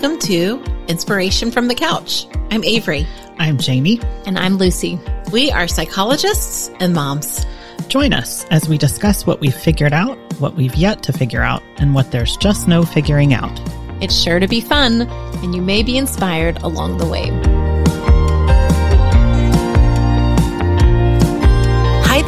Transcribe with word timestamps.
Welcome 0.00 0.20
to 0.28 0.62
Inspiration 0.86 1.50
from 1.50 1.66
the 1.66 1.74
Couch. 1.74 2.28
I'm 2.52 2.62
Avery. 2.62 3.04
I'm 3.40 3.58
Jamie. 3.58 4.00
And 4.26 4.38
I'm 4.38 4.56
Lucy. 4.56 4.96
We 5.32 5.50
are 5.50 5.66
psychologists 5.66 6.70
and 6.78 6.94
moms. 6.94 7.44
Join 7.88 8.12
us 8.12 8.44
as 8.52 8.68
we 8.68 8.78
discuss 8.78 9.26
what 9.26 9.40
we've 9.40 9.52
figured 9.52 9.92
out, 9.92 10.16
what 10.38 10.54
we've 10.54 10.76
yet 10.76 11.02
to 11.02 11.12
figure 11.12 11.42
out, 11.42 11.64
and 11.78 11.96
what 11.96 12.12
there's 12.12 12.36
just 12.36 12.68
no 12.68 12.84
figuring 12.84 13.34
out. 13.34 13.60
It's 14.00 14.16
sure 14.16 14.38
to 14.38 14.46
be 14.46 14.60
fun, 14.60 15.02
and 15.02 15.52
you 15.52 15.62
may 15.62 15.82
be 15.82 15.98
inspired 15.98 16.62
along 16.62 16.98
the 16.98 17.06
way. 17.06 17.30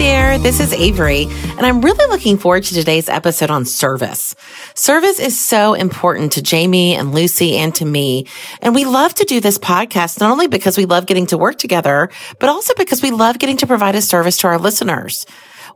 There, 0.00 0.38
this 0.38 0.60
is 0.60 0.72
Avery, 0.72 1.24
and 1.24 1.60
I'm 1.60 1.82
really 1.82 2.06
looking 2.06 2.38
forward 2.38 2.64
to 2.64 2.72
today's 2.72 3.10
episode 3.10 3.50
on 3.50 3.66
service. 3.66 4.34
Service 4.74 5.20
is 5.20 5.38
so 5.38 5.74
important 5.74 6.32
to 6.32 6.42
Jamie 6.42 6.94
and 6.94 7.12
Lucy 7.12 7.58
and 7.58 7.74
to 7.74 7.84
me. 7.84 8.26
And 8.62 8.74
we 8.74 8.86
love 8.86 9.12
to 9.16 9.24
do 9.24 9.42
this 9.42 9.58
podcast, 9.58 10.18
not 10.18 10.30
only 10.30 10.46
because 10.46 10.78
we 10.78 10.86
love 10.86 11.04
getting 11.04 11.26
to 11.26 11.36
work 11.36 11.58
together, 11.58 12.08
but 12.38 12.48
also 12.48 12.72
because 12.78 13.02
we 13.02 13.10
love 13.10 13.38
getting 13.38 13.58
to 13.58 13.66
provide 13.66 13.94
a 13.94 14.00
service 14.00 14.38
to 14.38 14.46
our 14.46 14.58
listeners. 14.58 15.26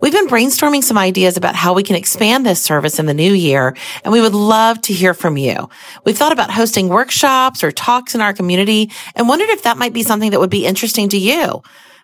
We've 0.00 0.10
been 0.10 0.26
brainstorming 0.26 0.82
some 0.82 0.96
ideas 0.96 1.36
about 1.36 1.54
how 1.54 1.74
we 1.74 1.82
can 1.82 1.94
expand 1.94 2.46
this 2.46 2.62
service 2.62 2.98
in 2.98 3.04
the 3.04 3.12
new 3.12 3.34
year, 3.34 3.76
and 4.04 4.12
we 4.12 4.22
would 4.22 4.34
love 4.34 4.80
to 4.82 4.94
hear 4.94 5.12
from 5.12 5.36
you. 5.36 5.68
We've 6.06 6.16
thought 6.16 6.32
about 6.32 6.50
hosting 6.50 6.88
workshops 6.88 7.62
or 7.62 7.70
talks 7.72 8.14
in 8.14 8.22
our 8.22 8.32
community 8.32 8.90
and 9.14 9.28
wondered 9.28 9.50
if 9.50 9.64
that 9.64 9.76
might 9.76 9.92
be 9.92 10.02
something 10.02 10.30
that 10.30 10.40
would 10.40 10.48
be 10.48 10.64
interesting 10.64 11.10
to 11.10 11.18
you 11.18 11.62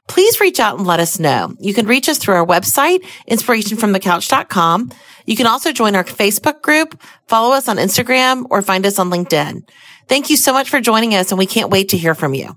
please 0.09 0.41
reach 0.41 0.61
out 0.61 0.79
and 0.79 0.87
let 0.87 1.01
us 1.01 1.19
know. 1.19 1.55
You 1.59 1.75
can 1.75 1.87
reach 1.87 2.09
us 2.09 2.19
through 2.19 2.35
our 2.35 2.47
website, 2.47 3.05
inspirationfromthecouch.com. 3.29 4.91
You 5.27 5.37
can 5.37 5.47
also 5.47 5.73
join 5.73 5.95
our 5.95 6.05
Facebook 6.05 6.63
group, 6.63 7.01
follow 7.29 7.55
us 7.55 7.69
on 7.69 7.77
Instagram, 7.77 8.47
or 8.51 8.63
find 8.63 8.87
us 8.87 8.99
on 8.99 9.11
LinkedIn. 9.11 9.69
Thank 10.09 10.31
you 10.31 10.37
so 10.37 10.53
much 10.53 10.69
for 10.69 10.81
joining 10.81 11.15
us, 11.15 11.31
and 11.31 11.39
we 11.39 11.47
can't 11.47 11.71
wait 11.71 11.91
to 11.91 11.97
hear 11.97 12.15
from 12.15 12.35
you. 12.35 12.57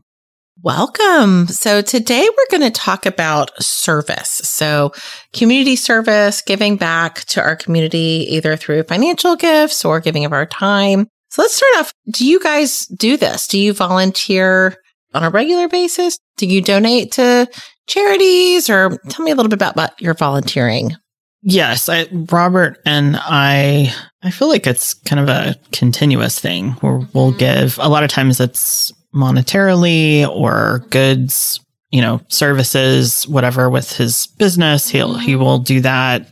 Welcome. 0.63 1.47
So 1.47 1.81
today 1.81 2.25
we're 2.37 2.57
going 2.57 2.71
to 2.71 2.79
talk 2.79 3.05
about 3.05 3.51
service. 3.61 4.29
So 4.29 4.93
community 5.33 5.75
service, 5.75 6.41
giving 6.41 6.77
back 6.77 7.25
to 7.25 7.41
our 7.41 7.55
community, 7.57 8.27
either 8.29 8.55
through 8.55 8.83
financial 8.83 9.35
gifts 9.35 9.83
or 9.83 9.99
giving 9.99 10.23
of 10.23 10.31
our 10.31 10.45
time. 10.45 11.07
So 11.31 11.41
let's 11.41 11.55
start 11.55 11.75
off. 11.77 11.93
Do 12.09 12.25
you 12.25 12.39
guys 12.39 12.85
do 12.85 13.17
this? 13.17 13.45
Do 13.47 13.59
you 13.59 13.73
volunteer 13.73 14.77
on 15.13 15.23
a 15.23 15.29
regular 15.29 15.67
basis? 15.67 16.19
Do 16.37 16.47
you 16.47 16.61
donate 16.61 17.11
to 17.13 17.47
charities 17.87 18.69
or 18.69 18.97
tell 19.09 19.25
me 19.25 19.31
a 19.31 19.35
little 19.35 19.49
bit 19.49 19.57
about, 19.57 19.73
about 19.73 20.01
your 20.01 20.13
volunteering? 20.13 20.95
Yes, 21.41 21.89
I, 21.89 22.07
Robert 22.31 22.79
and 22.85 23.17
I, 23.19 23.93
I 24.23 24.31
feel 24.31 24.47
like 24.47 24.65
it's 24.65 24.93
kind 24.93 25.19
of 25.19 25.27
a 25.27 25.55
continuous 25.73 26.39
thing 26.39 26.71
where 26.81 26.99
we'll 27.13 27.31
mm-hmm. 27.31 27.37
give, 27.37 27.77
a 27.79 27.89
lot 27.89 28.03
of 28.03 28.09
times 28.09 28.39
it's 28.39 28.91
monetarily 29.13 30.27
or 30.27 30.85
goods 30.89 31.59
you 31.93 32.01
know, 32.01 32.19
services, 32.27 33.27
whatever 33.27 33.69
with 33.69 33.95
his 33.95 34.25
business. 34.39 34.89
He'll, 34.89 35.13
he 35.13 35.35
will 35.35 35.59
do 35.59 35.79
that. 35.81 36.27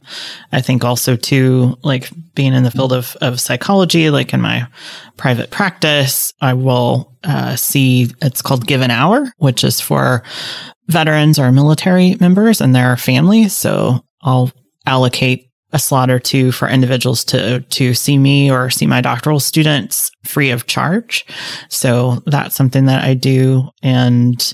I 0.52 0.60
think 0.60 0.84
also 0.84 1.16
too, 1.16 1.78
like 1.84 2.10
being 2.34 2.56
in 2.56 2.64
the 2.64 2.72
field 2.72 2.92
of, 2.92 3.16
of 3.22 3.40
psychology, 3.40 4.10
like 4.10 4.34
in 4.34 4.42
my 4.42 4.66
private 5.18 5.52
practice, 5.52 6.34
I 6.42 6.56
will, 6.56 7.16
uh, 7.24 7.56
see 7.58 8.10
it's 8.24 8.42
called 8.42 8.66
Give 8.66 8.82
an 8.82 8.90
Hour, 8.90 9.32
which 9.38 9.64
is 9.64 9.80
for 9.80 10.24
veterans 10.88 11.38
or 11.38 11.52
military 11.52 12.16
members 12.20 12.60
and 12.60 12.74
their 12.74 12.98
families. 12.98 13.56
So 13.56 14.04
I'll 14.24 14.52
allocate 14.88 15.51
a 15.74 15.80
slot 15.80 16.10
or 16.10 16.20
two 16.20 16.52
for 16.52 16.68
individuals 16.68 17.24
to 17.26 17.62
to 17.62 17.94
see 17.94 18.18
me 18.18 18.52
or 18.52 18.70
see 18.70 18.86
my 18.86 19.02
doctoral 19.02 19.40
students 19.40 20.12
free 20.24 20.52
of 20.52 20.68
charge. 20.68 21.26
So 21.70 22.22
that's 22.26 22.56
something 22.56 22.86
that 22.86 23.04
I 23.04 23.14
do. 23.14 23.70
And 23.82 24.54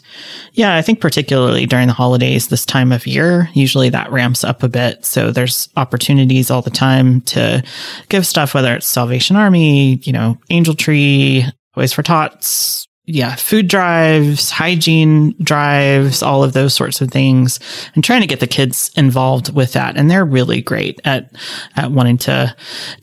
yeah, 0.53 0.75
I 0.75 0.81
think 0.81 1.01
particularly 1.01 1.65
during 1.65 1.87
the 1.87 1.93
holidays 1.93 2.47
this 2.47 2.65
time 2.65 2.91
of 2.91 3.07
year, 3.07 3.49
usually 3.53 3.89
that 3.89 4.11
ramps 4.11 4.43
up 4.43 4.63
a 4.63 4.69
bit. 4.69 5.05
So 5.05 5.31
there's 5.31 5.69
opportunities 5.75 6.49
all 6.49 6.61
the 6.61 6.69
time 6.69 7.21
to 7.21 7.63
give 8.09 8.25
stuff, 8.25 8.53
whether 8.53 8.73
it's 8.73 8.87
Salvation 8.87 9.35
Army, 9.35 9.95
you 10.03 10.13
know, 10.13 10.37
Angel 10.49 10.73
Tree, 10.73 11.45
Toys 11.75 11.93
for 11.93 12.03
Tots, 12.03 12.86
yeah, 13.09 13.35
food 13.35 13.69
drives, 13.69 14.51
hygiene 14.51 15.33
drives, 15.41 16.21
all 16.21 16.43
of 16.43 16.51
those 16.51 16.73
sorts 16.73 16.99
of 16.99 17.09
things, 17.09 17.57
and 17.95 18.03
trying 18.03 18.19
to 18.19 18.27
get 18.27 18.41
the 18.41 18.47
kids 18.47 18.91
involved 18.97 19.53
with 19.55 19.71
that. 19.73 19.95
And 19.95 20.11
they're 20.11 20.25
really 20.25 20.61
great 20.61 20.99
at 21.05 21.31
at 21.77 21.91
wanting 21.91 22.17
to 22.19 22.53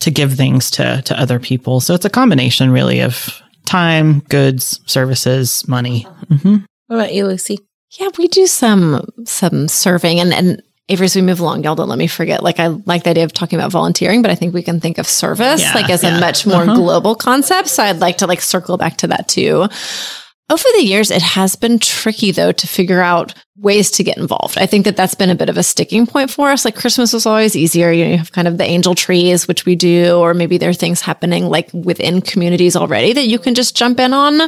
to 0.00 0.10
give 0.10 0.34
things 0.34 0.70
to 0.72 1.00
to 1.06 1.18
other 1.18 1.40
people. 1.40 1.80
So 1.80 1.94
it's 1.94 2.04
a 2.04 2.10
combination, 2.10 2.70
really, 2.70 3.00
of 3.00 3.42
time, 3.64 4.20
goods, 4.28 4.78
services, 4.84 5.66
money. 5.66 6.06
Mm-hmm. 6.26 6.56
What 6.88 6.96
about 6.96 7.14
you, 7.14 7.26
Lucy? 7.26 7.58
Yeah, 7.98 8.10
we 8.18 8.28
do 8.28 8.46
some 8.46 9.08
some 9.24 9.68
serving, 9.68 10.20
and 10.20 10.34
and 10.34 10.62
Avery, 10.90 11.06
as 11.06 11.16
we 11.16 11.22
move 11.22 11.40
along, 11.40 11.64
y'all 11.64 11.74
don't 11.74 11.88
let 11.88 11.98
me 11.98 12.06
forget. 12.06 12.42
Like, 12.42 12.60
I 12.60 12.66
like 12.66 13.04
the 13.04 13.10
idea 13.10 13.24
of 13.24 13.32
talking 13.32 13.58
about 13.58 13.72
volunteering, 13.72 14.20
but 14.20 14.30
I 14.30 14.34
think 14.34 14.52
we 14.52 14.62
can 14.62 14.80
think 14.80 14.98
of 14.98 15.06
service 15.06 15.62
yeah, 15.62 15.72
like 15.74 15.88
as 15.88 16.02
yeah. 16.02 16.18
a 16.18 16.20
much 16.20 16.46
more 16.46 16.62
uh-huh. 16.62 16.74
global 16.74 17.14
concept. 17.14 17.68
So 17.68 17.82
I'd 17.82 18.00
like 18.00 18.18
to 18.18 18.26
like 18.26 18.42
circle 18.42 18.76
back 18.76 18.98
to 18.98 19.06
that 19.06 19.26
too. 19.26 19.66
Over 20.50 20.64
the 20.76 20.84
years, 20.84 21.10
it 21.10 21.22
has 21.22 21.56
been 21.56 21.78
tricky 21.78 22.30
though 22.30 22.52
to 22.52 22.66
figure 22.66 23.00
out 23.00 23.32
ways 23.56 23.90
to 23.92 24.04
get 24.04 24.18
involved. 24.18 24.58
I 24.58 24.66
think 24.66 24.84
that 24.84 24.94
that's 24.94 25.14
been 25.14 25.30
a 25.30 25.34
bit 25.34 25.48
of 25.48 25.56
a 25.56 25.62
sticking 25.62 26.06
point 26.06 26.30
for 26.30 26.50
us. 26.50 26.66
Like 26.66 26.76
Christmas 26.76 27.14
was 27.14 27.24
always 27.24 27.56
easier. 27.56 27.90
You, 27.90 28.04
know, 28.04 28.10
you 28.10 28.18
have 28.18 28.32
kind 28.32 28.46
of 28.46 28.58
the 28.58 28.64
angel 28.64 28.94
trees, 28.94 29.48
which 29.48 29.64
we 29.64 29.74
do, 29.74 30.18
or 30.18 30.34
maybe 30.34 30.58
there 30.58 30.68
are 30.68 30.74
things 30.74 31.00
happening 31.00 31.48
like 31.48 31.72
within 31.72 32.20
communities 32.20 32.76
already 32.76 33.14
that 33.14 33.26
you 33.26 33.38
can 33.38 33.54
just 33.54 33.76
jump 33.76 33.98
in 33.98 34.12
on. 34.12 34.40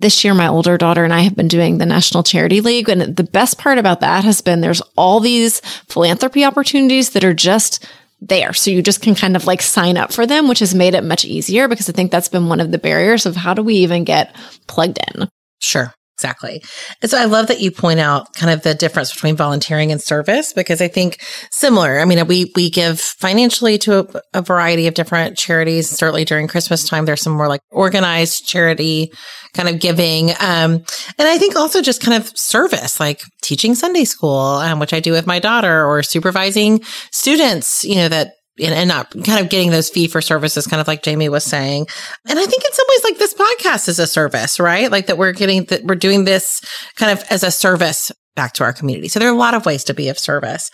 This 0.00 0.24
year, 0.24 0.34
my 0.34 0.48
older 0.48 0.76
daughter 0.76 1.04
and 1.04 1.12
I 1.12 1.20
have 1.20 1.36
been 1.36 1.48
doing 1.48 1.78
the 1.78 1.86
National 1.86 2.24
Charity 2.24 2.60
League. 2.60 2.88
And 2.88 3.16
the 3.16 3.22
best 3.22 3.58
part 3.58 3.78
about 3.78 4.00
that 4.00 4.24
has 4.24 4.40
been 4.40 4.60
there's 4.60 4.82
all 4.96 5.20
these 5.20 5.60
philanthropy 5.86 6.44
opportunities 6.44 7.10
that 7.10 7.24
are 7.24 7.34
just 7.34 7.86
there. 8.20 8.52
So 8.52 8.70
you 8.70 8.82
just 8.82 9.02
can 9.02 9.14
kind 9.14 9.36
of 9.36 9.46
like 9.46 9.62
sign 9.62 9.96
up 9.96 10.12
for 10.12 10.26
them, 10.26 10.48
which 10.48 10.58
has 10.60 10.74
made 10.74 10.94
it 10.94 11.04
much 11.04 11.24
easier 11.24 11.68
because 11.68 11.88
I 11.88 11.92
think 11.92 12.10
that's 12.10 12.28
been 12.28 12.48
one 12.48 12.60
of 12.60 12.72
the 12.72 12.78
barriers 12.78 13.26
of 13.26 13.36
how 13.36 13.54
do 13.54 13.62
we 13.62 13.74
even 13.76 14.04
get 14.04 14.34
plugged 14.66 14.98
in? 15.14 15.28
Sure. 15.60 15.92
Exactly. 16.18 16.60
And 17.00 17.08
so 17.08 17.16
I 17.16 17.26
love 17.26 17.46
that 17.46 17.60
you 17.60 17.70
point 17.70 18.00
out 18.00 18.34
kind 18.34 18.52
of 18.52 18.62
the 18.62 18.74
difference 18.74 19.12
between 19.12 19.36
volunteering 19.36 19.92
and 19.92 20.02
service 20.02 20.52
because 20.52 20.82
I 20.82 20.88
think 20.88 21.22
similar. 21.52 22.00
I 22.00 22.04
mean, 22.06 22.26
we, 22.26 22.50
we 22.56 22.70
give 22.70 22.98
financially 22.98 23.78
to 23.78 24.00
a, 24.00 24.22
a, 24.34 24.42
variety 24.42 24.88
of 24.88 24.94
different 24.94 25.38
charities. 25.38 25.88
Certainly 25.88 26.24
during 26.24 26.48
Christmas 26.48 26.88
time, 26.88 27.04
there's 27.04 27.22
some 27.22 27.34
more 27.34 27.46
like 27.46 27.60
organized 27.70 28.48
charity 28.48 29.12
kind 29.54 29.68
of 29.68 29.78
giving. 29.78 30.30
Um, 30.40 30.82
and 31.18 31.28
I 31.28 31.38
think 31.38 31.54
also 31.54 31.82
just 31.82 32.02
kind 32.02 32.20
of 32.20 32.36
service, 32.36 32.98
like 32.98 33.22
teaching 33.40 33.76
Sunday 33.76 34.04
school, 34.04 34.36
um, 34.36 34.80
which 34.80 34.92
I 34.92 34.98
do 34.98 35.12
with 35.12 35.26
my 35.26 35.38
daughter 35.38 35.86
or 35.86 36.02
supervising 36.02 36.82
students, 37.12 37.84
you 37.84 37.94
know, 37.94 38.08
that 38.08 38.32
and, 38.60 38.74
and 38.74 38.88
not 38.88 39.10
kind 39.24 39.40
of 39.40 39.48
getting 39.48 39.70
those 39.70 39.90
fee 39.90 40.08
for 40.08 40.20
services, 40.20 40.66
kind 40.66 40.80
of 40.80 40.88
like 40.88 41.02
Jamie 41.02 41.28
was 41.28 41.44
saying. 41.44 41.86
And 42.28 42.38
I 42.38 42.44
think 42.46 42.64
in 42.64 42.72
some 42.72 42.86
ways, 42.88 43.04
like 43.04 43.18
this 43.18 43.34
podcast 43.34 43.88
is 43.88 43.98
a 43.98 44.06
service, 44.06 44.58
right? 44.60 44.90
Like 44.90 45.06
that 45.06 45.18
we're 45.18 45.32
getting 45.32 45.64
that 45.66 45.84
we're 45.84 45.94
doing 45.94 46.24
this 46.24 46.60
kind 46.96 47.12
of 47.12 47.24
as 47.30 47.42
a 47.42 47.50
service 47.50 48.12
back 48.38 48.52
to 48.54 48.64
our 48.64 48.72
community. 48.72 49.08
So 49.08 49.18
there 49.18 49.28
are 49.28 49.34
a 49.34 49.38
lot 49.38 49.54
of 49.54 49.66
ways 49.66 49.82
to 49.84 49.94
be 49.94 50.08
of 50.08 50.18
service. 50.18 50.70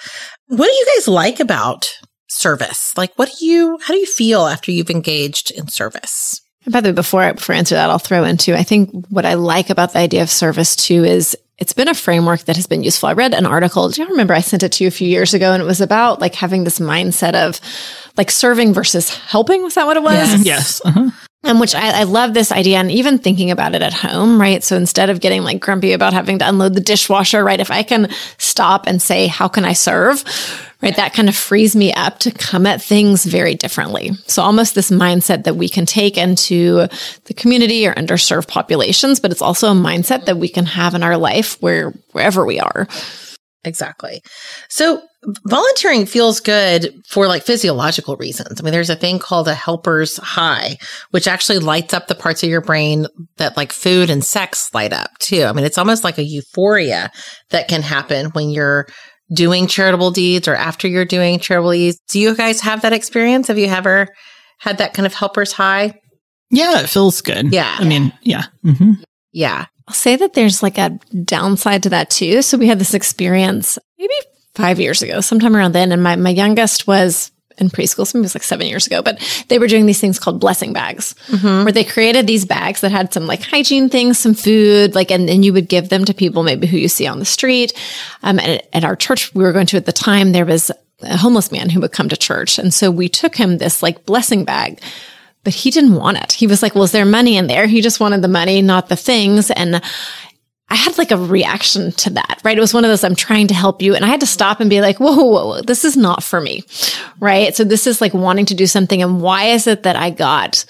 What 0.48 0.66
do 0.66 0.72
you 0.72 0.86
guys 0.94 1.08
like 1.08 1.40
about 1.40 1.90
service? 2.28 2.92
Like, 2.96 3.12
what 3.16 3.30
do 3.38 3.46
you, 3.46 3.78
how 3.80 3.94
do 3.94 4.00
you 4.00 4.06
feel 4.06 4.46
after 4.46 4.70
you've 4.70 4.90
engaged 4.90 5.50
in 5.50 5.68
service? 5.68 6.42
And 6.64 6.72
By 6.72 6.82
the 6.82 6.90
way, 6.90 6.94
before 6.94 7.22
I, 7.22 7.32
before 7.32 7.54
I 7.54 7.58
answer 7.58 7.74
that, 7.74 7.88
I'll 7.88 7.98
throw 7.98 8.24
into, 8.24 8.54
I 8.54 8.64
think 8.64 8.90
what 9.08 9.24
I 9.24 9.34
like 9.34 9.70
about 9.70 9.94
the 9.94 10.00
idea 10.00 10.22
of 10.22 10.30
service 10.30 10.76
too 10.76 11.04
is 11.04 11.36
it's 11.58 11.72
been 11.72 11.88
a 11.88 11.94
framework 11.94 12.44
that 12.44 12.56
has 12.56 12.66
been 12.66 12.82
useful. 12.82 13.08
I 13.08 13.12
read 13.12 13.32
an 13.32 13.46
article. 13.46 13.88
Do 13.88 14.02
you 14.02 14.08
remember 14.08 14.34
I 14.34 14.40
sent 14.40 14.62
it 14.62 14.72
to 14.72 14.84
you 14.84 14.88
a 14.88 14.92
few 14.92 15.08
years 15.08 15.34
ago? 15.34 15.52
And 15.52 15.62
it 15.62 15.66
was 15.66 15.80
about 15.80 16.20
like 16.20 16.34
having 16.34 16.64
this 16.64 16.80
mindset 16.80 17.34
of 17.34 17.60
like 18.16 18.30
serving 18.30 18.72
versus 18.72 19.14
helping. 19.14 19.62
Was 19.62 19.74
that 19.74 19.86
what 19.86 19.96
it 19.96 20.02
was? 20.02 20.44
Yes. 20.44 20.44
yes. 20.44 20.80
Uh-huh. 20.84 21.10
And 21.44 21.60
which 21.60 21.74
I, 21.74 22.00
I, 22.00 22.02
love 22.04 22.32
this 22.32 22.50
idea 22.50 22.78
and 22.78 22.90
even 22.90 23.18
thinking 23.18 23.50
about 23.50 23.74
it 23.74 23.82
at 23.82 23.92
home, 23.92 24.40
right? 24.40 24.64
So 24.64 24.76
instead 24.76 25.10
of 25.10 25.20
getting 25.20 25.42
like 25.42 25.60
grumpy 25.60 25.92
about 25.92 26.14
having 26.14 26.38
to 26.38 26.48
unload 26.48 26.72
the 26.72 26.80
dishwasher, 26.80 27.44
right? 27.44 27.60
If 27.60 27.70
I 27.70 27.82
can 27.82 28.08
stop 28.38 28.86
and 28.86 29.00
say, 29.00 29.26
how 29.26 29.48
can 29.48 29.66
I 29.66 29.74
serve? 29.74 30.24
Right. 30.80 30.96
That 30.96 31.14
kind 31.14 31.28
of 31.30 31.36
frees 31.36 31.74
me 31.74 31.92
up 31.94 32.18
to 32.20 32.30
come 32.30 32.66
at 32.66 32.82
things 32.82 33.24
very 33.24 33.54
differently. 33.54 34.10
So 34.26 34.42
almost 34.42 34.74
this 34.74 34.90
mindset 34.90 35.44
that 35.44 35.56
we 35.56 35.68
can 35.68 35.86
take 35.86 36.18
into 36.18 36.88
the 37.24 37.34
community 37.34 37.86
or 37.86 37.94
underserved 37.94 38.48
populations, 38.48 39.18
but 39.18 39.30
it's 39.30 39.40
also 39.40 39.68
a 39.68 39.74
mindset 39.74 40.26
that 40.26 40.36
we 40.36 40.48
can 40.48 40.66
have 40.66 40.94
in 40.94 41.02
our 41.02 41.16
life 41.16 41.60
where 41.62 41.90
wherever 42.12 42.44
we 42.44 42.60
are. 42.60 42.86
Exactly. 43.64 44.22
So 44.68 45.02
volunteering 45.46 46.06
feels 46.06 46.40
good 46.40 46.92
for 47.08 47.26
like 47.26 47.42
physiological 47.42 48.16
reasons. 48.16 48.60
I 48.60 48.62
mean, 48.62 48.72
there's 48.72 48.90
a 48.90 48.96
thing 48.96 49.18
called 49.18 49.48
a 49.48 49.54
helper's 49.54 50.18
high, 50.18 50.76
which 51.10 51.26
actually 51.26 51.58
lights 51.58 51.94
up 51.94 52.08
the 52.08 52.14
parts 52.14 52.42
of 52.42 52.50
your 52.50 52.60
brain 52.60 53.06
that 53.38 53.56
like 53.56 53.72
food 53.72 54.10
and 54.10 54.24
sex 54.24 54.72
light 54.74 54.92
up 54.92 55.10
too. 55.18 55.44
I 55.44 55.52
mean, 55.52 55.64
it's 55.64 55.78
almost 55.78 56.04
like 56.04 56.18
a 56.18 56.24
euphoria 56.24 57.10
that 57.50 57.68
can 57.68 57.82
happen 57.82 58.26
when 58.30 58.50
you're 58.50 58.86
doing 59.32 59.66
charitable 59.66 60.10
deeds 60.10 60.46
or 60.46 60.54
after 60.54 60.86
you're 60.86 61.06
doing 61.06 61.38
charitable 61.38 61.72
deeds. 61.72 61.98
Do 62.10 62.20
you 62.20 62.36
guys 62.36 62.60
have 62.60 62.82
that 62.82 62.92
experience? 62.92 63.48
Have 63.48 63.58
you 63.58 63.66
ever 63.66 64.08
had 64.58 64.78
that 64.78 64.94
kind 64.94 65.06
of 65.06 65.14
helper's 65.14 65.52
high? 65.52 65.94
Yeah, 66.50 66.80
it 66.80 66.88
feels 66.88 67.20
good. 67.20 67.52
Yeah. 67.52 67.76
I 67.78 67.84
mean, 67.84 68.12
yeah. 68.22 68.44
Mm-hmm. 68.64 69.02
Yeah. 69.34 69.66
I'll 69.86 69.94
say 69.94 70.16
that 70.16 70.32
there's 70.32 70.62
like 70.62 70.78
a 70.78 70.98
downside 71.24 71.82
to 71.82 71.90
that 71.90 72.08
too. 72.08 72.40
So 72.40 72.56
we 72.56 72.68
had 72.68 72.78
this 72.78 72.94
experience 72.94 73.78
maybe 73.98 74.14
five 74.54 74.80
years 74.80 75.02
ago, 75.02 75.20
sometime 75.20 75.54
around 75.54 75.72
then. 75.72 75.92
And 75.92 76.02
my, 76.02 76.16
my 76.16 76.30
youngest 76.30 76.86
was 76.86 77.30
in 77.58 77.68
preschool, 77.68 78.06
so 78.06 78.18
maybe 78.18 78.24
it 78.24 78.26
was 78.26 78.34
like 78.34 78.42
seven 78.42 78.66
years 78.66 78.86
ago, 78.86 79.02
but 79.02 79.44
they 79.48 79.58
were 79.58 79.68
doing 79.68 79.86
these 79.86 80.00
things 80.00 80.18
called 80.18 80.40
blessing 80.40 80.72
bags, 80.72 81.14
mm-hmm. 81.28 81.64
where 81.64 81.72
they 81.72 81.84
created 81.84 82.26
these 82.26 82.44
bags 82.44 82.80
that 82.80 82.90
had 82.90 83.12
some 83.12 83.26
like 83.26 83.42
hygiene 83.42 83.88
things, 83.88 84.18
some 84.18 84.34
food, 84.34 84.94
like, 84.94 85.10
and 85.10 85.28
then 85.28 85.42
you 85.42 85.52
would 85.52 85.68
give 85.68 85.88
them 85.88 86.04
to 86.04 86.14
people 86.14 86.42
maybe 86.42 86.66
who 86.66 86.76
you 86.76 86.88
see 86.88 87.06
on 87.06 87.18
the 87.18 87.24
street. 87.24 87.72
Um, 88.22 88.40
and 88.40 88.60
at 88.72 88.84
our 88.84 88.96
church 88.96 89.34
we 89.34 89.44
were 89.44 89.52
going 89.52 89.66
to 89.66 89.76
at 89.76 89.86
the 89.86 89.92
time, 89.92 90.32
there 90.32 90.46
was 90.46 90.70
a 91.02 91.16
homeless 91.16 91.52
man 91.52 91.70
who 91.70 91.80
would 91.80 91.92
come 91.92 92.08
to 92.08 92.16
church. 92.16 92.58
And 92.58 92.72
so 92.72 92.90
we 92.90 93.08
took 93.08 93.36
him 93.36 93.58
this 93.58 93.82
like 93.82 94.06
blessing 94.06 94.44
bag, 94.44 94.80
but 95.44 95.54
he 95.54 95.70
didn't 95.70 95.94
want 95.94 96.18
it. 96.18 96.32
He 96.32 96.46
was 96.46 96.62
like, 96.62 96.74
well, 96.74 96.84
is 96.84 96.92
there 96.92 97.04
money 97.04 97.36
in 97.36 97.46
there? 97.46 97.66
He 97.66 97.80
just 97.80 98.00
wanted 98.00 98.22
the 98.22 98.28
money, 98.28 98.62
not 98.62 98.88
the 98.88 98.96
things. 98.96 99.50
And 99.50 99.80
I 100.68 100.74
had 100.74 100.98
like 100.98 101.10
a 101.10 101.16
reaction 101.16 101.92
to 101.92 102.10
that, 102.10 102.40
right? 102.42 102.56
It 102.56 102.60
was 102.60 102.74
one 102.74 102.84
of 102.84 102.90
those, 102.90 103.04
I'm 103.04 103.14
trying 103.14 103.48
to 103.48 103.54
help 103.54 103.82
you. 103.82 103.94
And 103.94 104.04
I 104.04 104.08
had 104.08 104.20
to 104.20 104.26
stop 104.26 104.60
and 104.60 104.70
be 104.70 104.80
like, 104.80 104.98
whoa, 104.98 105.14
whoa, 105.14 105.46
whoa, 105.46 105.62
this 105.62 105.84
is 105.84 105.96
not 105.96 106.22
for 106.22 106.40
me, 106.40 106.64
right? 107.20 107.54
So 107.54 107.62
this 107.62 107.86
is 107.86 108.00
like 108.00 108.14
wanting 108.14 108.46
to 108.46 108.54
do 108.54 108.66
something. 108.66 109.02
And 109.02 109.20
why 109.20 109.44
is 109.44 109.66
it 109.66 109.82
that 109.82 109.96
I 109.96 110.10
got 110.10 110.64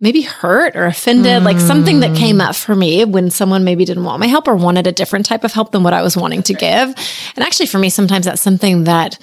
maybe 0.00 0.20
hurt 0.20 0.76
or 0.76 0.84
offended, 0.84 1.40
mm. 1.40 1.44
like 1.44 1.58
something 1.58 2.00
that 2.00 2.14
came 2.14 2.40
up 2.40 2.54
for 2.54 2.74
me 2.74 3.04
when 3.04 3.30
someone 3.30 3.64
maybe 3.64 3.84
didn't 3.84 4.04
want 4.04 4.20
my 4.20 4.26
help 4.26 4.46
or 4.46 4.54
wanted 4.54 4.86
a 4.86 4.92
different 4.92 5.24
type 5.24 5.42
of 5.42 5.52
help 5.52 5.72
than 5.72 5.82
what 5.82 5.94
I 5.94 6.02
was 6.02 6.16
wanting 6.16 6.42
to 6.42 6.52
give. 6.52 6.88
And 7.34 7.38
actually 7.38 7.66
for 7.66 7.78
me, 7.78 7.88
sometimes 7.88 8.26
that's 8.26 8.42
something 8.42 8.84
that 8.84 9.18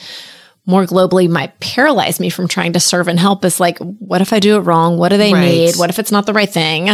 more 0.66 0.86
globally 0.86 1.30
might 1.30 1.60
paralyze 1.60 2.20
me 2.20 2.30
from 2.30 2.48
trying 2.48 2.74
to 2.74 2.80
serve 2.80 3.08
and 3.08 3.20
help 3.20 3.44
is 3.44 3.60
like, 3.60 3.78
what 3.80 4.22
if 4.22 4.32
I 4.32 4.40
do 4.40 4.56
it 4.58 4.62
wrong? 4.62 4.98
What 4.98 5.10
do 5.10 5.18
they 5.18 5.34
right. 5.34 5.42
need? 5.42 5.76
What 5.76 5.90
if 5.90 6.00
it's 6.00 6.12
not 6.12 6.26
the 6.26 6.34
right 6.34 6.50
thing? 6.50 6.90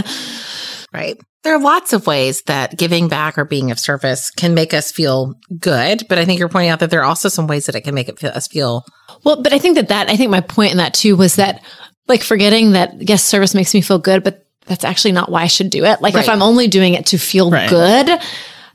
Right. 0.94 1.20
There 1.44 1.56
are 1.56 1.62
lots 1.62 1.94
of 1.94 2.08
ways 2.08 2.42
that 2.48 2.78
giving 2.78 3.08
back 3.08 3.38
or 3.38 3.46
being 3.46 3.72
of 3.72 3.80
service 3.80 4.32
can 4.32 4.54
make 4.54 4.74
us 4.74 4.92
feel 4.92 5.36
good, 5.60 6.04
but 6.10 6.18
I 6.18 6.26
think 6.26 6.40
you're 6.40 6.50
pointing 6.50 6.70
out 6.70 6.80
that 6.80 6.90
there 6.90 7.00
are 7.02 7.06
also 7.06 7.30
some 7.30 7.48
ways 7.48 7.68
that 7.68 7.76
it 7.76 7.82
can 7.82 7.96
make 7.96 8.10
it 8.10 8.20
feel, 8.20 8.32
us 8.32 8.48
feel 8.48 8.84
well. 9.24 9.42
But 9.42 9.54
I 9.54 9.60
think 9.60 9.76
that 9.76 9.88
that 9.90 10.10
I 10.10 10.18
think 10.18 10.32
my 10.32 10.42
point 10.42 10.72
in 10.72 10.78
that 10.78 10.94
too 10.94 11.16
was 11.16 11.38
that 11.38 11.64
like 12.08 12.24
forgetting 12.24 12.72
that 12.72 13.08
yes, 13.08 13.24
service 13.24 13.56
makes 13.56 13.74
me 13.74 13.82
feel 13.82 14.00
good, 14.00 14.24
but 14.24 14.46
that's 14.66 14.84
actually 14.84 15.14
not 15.14 15.32
why 15.32 15.44
I 15.44 15.48
should 15.48 15.70
do 15.70 15.86
it. 15.86 16.02
Like 16.02 16.16
right. 16.16 16.24
if 16.24 16.30
I'm 16.30 16.42
only 16.42 16.68
doing 16.68 16.96
it 16.96 17.06
to 17.08 17.18
feel 17.18 17.52
right. 17.52 17.70
good, 17.70 18.10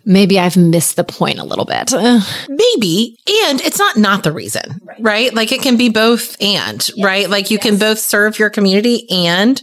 maybe 0.04 0.38
I've 0.38 0.56
missed 0.56 0.96
the 0.96 1.04
point 1.04 1.38
a 1.38 1.44
little 1.44 1.64
bit. 1.64 1.92
maybe. 2.48 3.16
And 3.46 3.60
it's 3.60 3.78
not 3.78 3.96
not 3.96 4.22
the 4.22 4.32
reason, 4.32 4.80
right? 4.84 4.98
right? 5.00 5.34
Like 5.34 5.52
it 5.52 5.62
can 5.62 5.76
be 5.76 5.88
both 5.88 6.40
and, 6.40 6.88
yes. 6.88 7.04
right? 7.04 7.28
Like 7.28 7.50
you 7.50 7.56
yes. 7.56 7.66
can 7.66 7.78
both 7.78 7.98
serve 7.98 8.38
your 8.38 8.50
community 8.50 9.08
and 9.10 9.60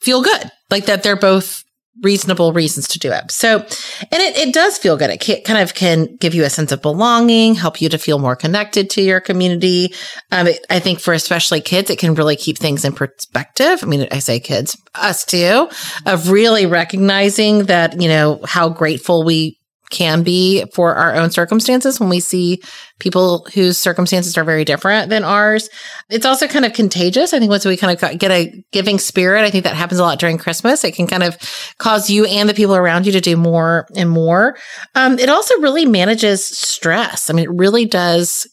feel 0.00 0.22
good. 0.22 0.50
Like 0.70 0.86
that 0.86 1.02
they're 1.02 1.16
both 1.16 1.64
reasonable 2.02 2.52
reasons 2.52 2.88
to 2.88 2.98
do 2.98 3.12
it. 3.12 3.30
So, 3.30 3.58
and 3.58 3.66
it, 4.12 4.36
it 4.36 4.54
does 4.54 4.78
feel 4.78 4.96
good. 4.96 5.10
It 5.10 5.20
can, 5.20 5.42
kind 5.42 5.60
of 5.60 5.74
can 5.74 6.16
give 6.16 6.34
you 6.34 6.44
a 6.44 6.50
sense 6.50 6.72
of 6.72 6.80
belonging, 6.80 7.54
help 7.54 7.82
you 7.82 7.88
to 7.90 7.98
feel 7.98 8.18
more 8.18 8.36
connected 8.36 8.88
to 8.90 9.02
your 9.02 9.20
community. 9.20 9.92
Um, 10.32 10.46
it, 10.46 10.64
I 10.70 10.78
think 10.78 11.00
for 11.00 11.12
especially 11.12 11.60
kids, 11.60 11.90
it 11.90 11.98
can 11.98 12.14
really 12.14 12.36
keep 12.36 12.56
things 12.56 12.84
in 12.84 12.94
perspective. 12.94 13.80
I 13.82 13.86
mean, 13.86 14.08
I 14.10 14.20
say 14.20 14.40
kids, 14.40 14.80
us 14.94 15.26
too, 15.26 15.68
of 16.06 16.30
really 16.30 16.64
recognizing 16.64 17.64
that, 17.64 18.00
you 18.00 18.08
know, 18.08 18.40
how 18.46 18.70
grateful 18.70 19.22
we 19.22 19.58
can 19.90 20.22
be 20.22 20.64
for 20.72 20.94
our 20.94 21.14
own 21.14 21.30
circumstances 21.30 22.00
when 22.00 22.08
we 22.08 22.20
see 22.20 22.62
people 23.00 23.46
whose 23.54 23.76
circumstances 23.76 24.38
are 24.38 24.44
very 24.44 24.64
different 24.64 25.10
than 25.10 25.24
ours. 25.24 25.68
It's 26.08 26.26
also 26.26 26.46
kind 26.46 26.64
of 26.64 26.72
contagious. 26.72 27.32
I 27.34 27.38
think 27.38 27.50
once 27.50 27.64
we 27.64 27.76
kind 27.76 28.00
of 28.00 28.18
get 28.18 28.30
a 28.30 28.64
giving 28.72 28.98
spirit, 28.98 29.44
I 29.44 29.50
think 29.50 29.64
that 29.64 29.74
happens 29.74 29.98
a 29.98 30.04
lot 30.04 30.18
during 30.18 30.38
Christmas. 30.38 30.84
It 30.84 30.94
can 30.94 31.06
kind 31.06 31.22
of 31.22 31.36
cause 31.78 32.08
you 32.08 32.24
and 32.24 32.48
the 32.48 32.54
people 32.54 32.76
around 32.76 33.06
you 33.06 33.12
to 33.12 33.20
do 33.20 33.36
more 33.36 33.86
and 33.96 34.08
more. 34.08 34.56
Um, 34.94 35.18
it 35.18 35.28
also 35.28 35.58
really 35.60 35.86
manages 35.86 36.46
stress. 36.46 37.28
I 37.28 37.32
mean, 37.32 37.46
it 37.46 37.52
really 37.52 37.84
does 37.84 38.46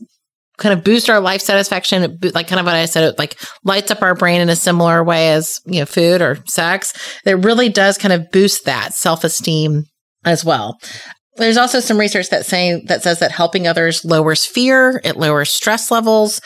kind 0.57 0.73
of 0.73 0.83
boost 0.83 1.09
our 1.09 1.19
life 1.19 1.41
satisfaction. 1.41 2.19
Like 2.33 2.47
kind 2.47 2.59
of 2.59 2.65
what 2.65 2.75
I 2.75 2.85
said, 2.85 3.03
it 3.03 3.19
like 3.19 3.39
lights 3.63 3.91
up 3.91 4.01
our 4.01 4.15
brain 4.15 4.41
in 4.41 4.49
a 4.49 4.55
similar 4.55 5.03
way 5.03 5.31
as, 5.31 5.61
you 5.65 5.79
know, 5.79 5.85
food 5.85 6.21
or 6.21 6.39
sex. 6.45 6.93
It 7.25 7.43
really 7.45 7.69
does 7.69 7.97
kind 7.97 8.13
of 8.13 8.31
boost 8.31 8.65
that 8.65 8.93
self 8.93 9.23
esteem 9.23 9.83
as 10.25 10.43
well. 10.43 10.79
There's 11.37 11.57
also 11.57 11.79
some 11.79 11.99
research 11.99 12.29
that 12.29 12.45
saying 12.45 12.85
that 12.87 13.03
says 13.03 13.19
that 13.19 13.31
helping 13.31 13.67
others 13.67 14.03
lowers 14.03 14.45
fear, 14.45 15.01
it 15.03 15.17
lowers 15.17 15.49
stress 15.49 15.91
levels, 15.91 16.41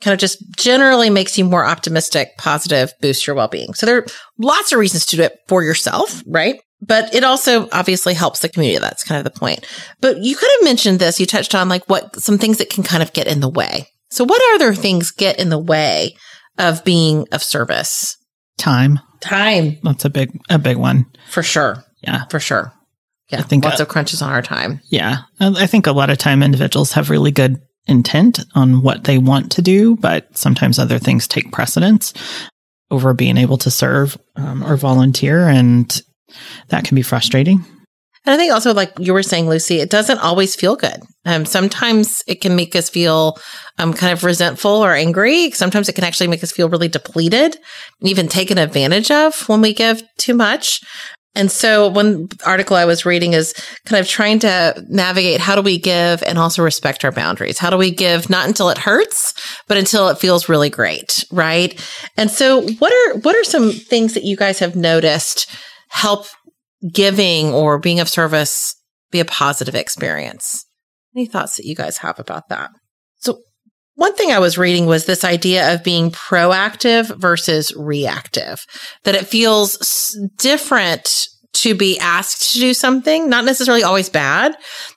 kind 0.00 0.12
of 0.12 0.20
just 0.20 0.38
generally 0.56 1.10
makes 1.10 1.36
you 1.38 1.44
more 1.44 1.64
optimistic, 1.64 2.30
positive, 2.38 2.92
boosts 3.00 3.26
your 3.26 3.36
well-being. 3.36 3.74
So 3.74 3.86
there 3.86 3.98
are 3.98 4.06
lots 4.38 4.72
of 4.72 4.78
reasons 4.78 5.06
to 5.06 5.16
do 5.16 5.22
it 5.22 5.38
for 5.48 5.62
yourself, 5.62 6.22
right? 6.26 6.60
But 6.80 7.14
it 7.14 7.24
also 7.24 7.68
obviously 7.72 8.14
helps 8.14 8.40
the 8.40 8.48
community. 8.48 8.78
That's 8.78 9.02
kind 9.02 9.18
of 9.18 9.24
the 9.24 9.38
point. 9.38 9.66
But 10.00 10.18
you 10.22 10.36
could 10.36 10.50
have 10.58 10.64
mentioned 10.64 10.98
this. 10.98 11.18
You 11.18 11.26
touched 11.26 11.54
on 11.54 11.68
like 11.68 11.84
what 11.86 12.16
some 12.16 12.38
things 12.38 12.58
that 12.58 12.70
can 12.70 12.84
kind 12.84 13.02
of 13.02 13.12
get 13.12 13.26
in 13.26 13.40
the 13.40 13.48
way. 13.48 13.88
So 14.10 14.24
what 14.24 14.42
other 14.54 14.74
things 14.74 15.10
get 15.10 15.40
in 15.40 15.48
the 15.48 15.58
way 15.58 16.14
of 16.58 16.84
being 16.84 17.26
of 17.32 17.42
service? 17.42 18.16
Time. 18.58 19.00
Time. 19.20 19.78
That's 19.82 20.04
a 20.04 20.10
big 20.10 20.38
a 20.50 20.58
big 20.58 20.76
one. 20.76 21.06
For 21.30 21.42
sure. 21.42 21.82
Yeah. 22.02 22.24
For 22.30 22.38
sure. 22.38 22.72
Yeah, 23.30 23.40
I 23.40 23.42
think 23.42 23.64
lots 23.64 23.80
uh, 23.80 23.84
of 23.84 23.88
crunches 23.88 24.22
on 24.22 24.30
our 24.32 24.42
time. 24.42 24.80
Yeah, 24.88 25.18
I 25.40 25.66
think 25.66 25.86
a 25.86 25.92
lot 25.92 26.10
of 26.10 26.18
time 26.18 26.42
individuals 26.42 26.92
have 26.92 27.10
really 27.10 27.32
good 27.32 27.60
intent 27.86 28.40
on 28.54 28.82
what 28.82 29.04
they 29.04 29.18
want 29.18 29.52
to 29.52 29.62
do, 29.62 29.96
but 29.96 30.36
sometimes 30.36 30.78
other 30.78 30.98
things 30.98 31.26
take 31.26 31.52
precedence 31.52 32.12
over 32.90 33.14
being 33.14 33.36
able 33.36 33.58
to 33.58 33.70
serve 33.70 34.16
um, 34.36 34.62
or 34.64 34.76
volunteer, 34.76 35.48
and 35.48 36.02
that 36.68 36.84
can 36.84 36.94
be 36.94 37.02
frustrating. 37.02 37.64
And 38.24 38.34
I 38.34 38.36
think 38.36 38.52
also, 38.52 38.74
like 38.74 38.92
you 38.98 39.12
were 39.12 39.22
saying, 39.22 39.48
Lucy, 39.48 39.78
it 39.78 39.88
doesn't 39.88 40.18
always 40.18 40.56
feel 40.56 40.74
good. 40.74 41.00
Um, 41.24 41.44
sometimes 41.46 42.22
it 42.26 42.40
can 42.40 42.56
make 42.56 42.74
us 42.74 42.90
feel 42.90 43.38
um, 43.78 43.92
kind 43.92 44.12
of 44.12 44.24
resentful 44.24 44.84
or 44.84 44.94
angry. 44.94 45.52
Sometimes 45.52 45.88
it 45.88 45.94
can 45.94 46.02
actually 46.02 46.26
make 46.26 46.42
us 46.42 46.50
feel 46.50 46.68
really 46.68 46.88
depleted 46.88 47.56
and 48.00 48.08
even 48.08 48.26
taken 48.26 48.58
advantage 48.58 49.12
of 49.12 49.48
when 49.48 49.60
we 49.60 49.72
give 49.72 50.02
too 50.18 50.34
much. 50.34 50.80
And 51.36 51.52
so 51.52 51.88
one 51.88 52.28
article 52.44 52.76
I 52.76 52.86
was 52.86 53.04
reading 53.04 53.34
is 53.34 53.52
kind 53.84 54.00
of 54.00 54.08
trying 54.08 54.38
to 54.40 54.84
navigate 54.88 55.40
how 55.40 55.54
do 55.54 55.62
we 55.62 55.78
give 55.78 56.22
and 56.22 56.38
also 56.38 56.62
respect 56.62 57.04
our 57.04 57.12
boundaries? 57.12 57.58
How 57.58 57.70
do 57.70 57.76
we 57.76 57.90
give 57.90 58.30
not 58.30 58.48
until 58.48 58.70
it 58.70 58.78
hurts, 58.78 59.34
but 59.68 59.76
until 59.76 60.08
it 60.08 60.18
feels 60.18 60.48
really 60.48 60.70
great, 60.70 61.24
right? 61.30 61.78
And 62.16 62.30
so 62.30 62.62
what 62.62 62.92
are 62.92 63.18
what 63.20 63.36
are 63.36 63.44
some 63.44 63.70
things 63.70 64.14
that 64.14 64.24
you 64.24 64.36
guys 64.36 64.58
have 64.60 64.74
noticed 64.74 65.48
help 65.90 66.26
giving 66.92 67.52
or 67.52 67.78
being 67.78 68.00
of 68.00 68.08
service 68.08 68.74
be 69.10 69.20
a 69.20 69.24
positive 69.24 69.74
experience? 69.74 70.64
Any 71.14 71.26
thoughts 71.26 71.56
that 71.56 71.66
you 71.66 71.74
guys 71.74 71.98
have 71.98 72.18
about 72.18 72.48
that? 72.48 72.70
One 73.96 74.14
thing 74.14 74.30
I 74.30 74.38
was 74.38 74.58
reading 74.58 74.86
was 74.86 75.06
this 75.06 75.24
idea 75.24 75.74
of 75.74 75.82
being 75.82 76.10
proactive 76.10 77.16
versus 77.16 77.74
reactive, 77.74 78.66
that 79.04 79.14
it 79.14 79.26
feels 79.26 80.16
different 80.36 81.28
to 81.54 81.74
be 81.74 81.98
asked 81.98 82.52
to 82.52 82.60
do 82.60 82.74
something, 82.74 83.30
not 83.30 83.46
necessarily 83.46 83.82
always 83.82 84.10
bad, 84.10 84.54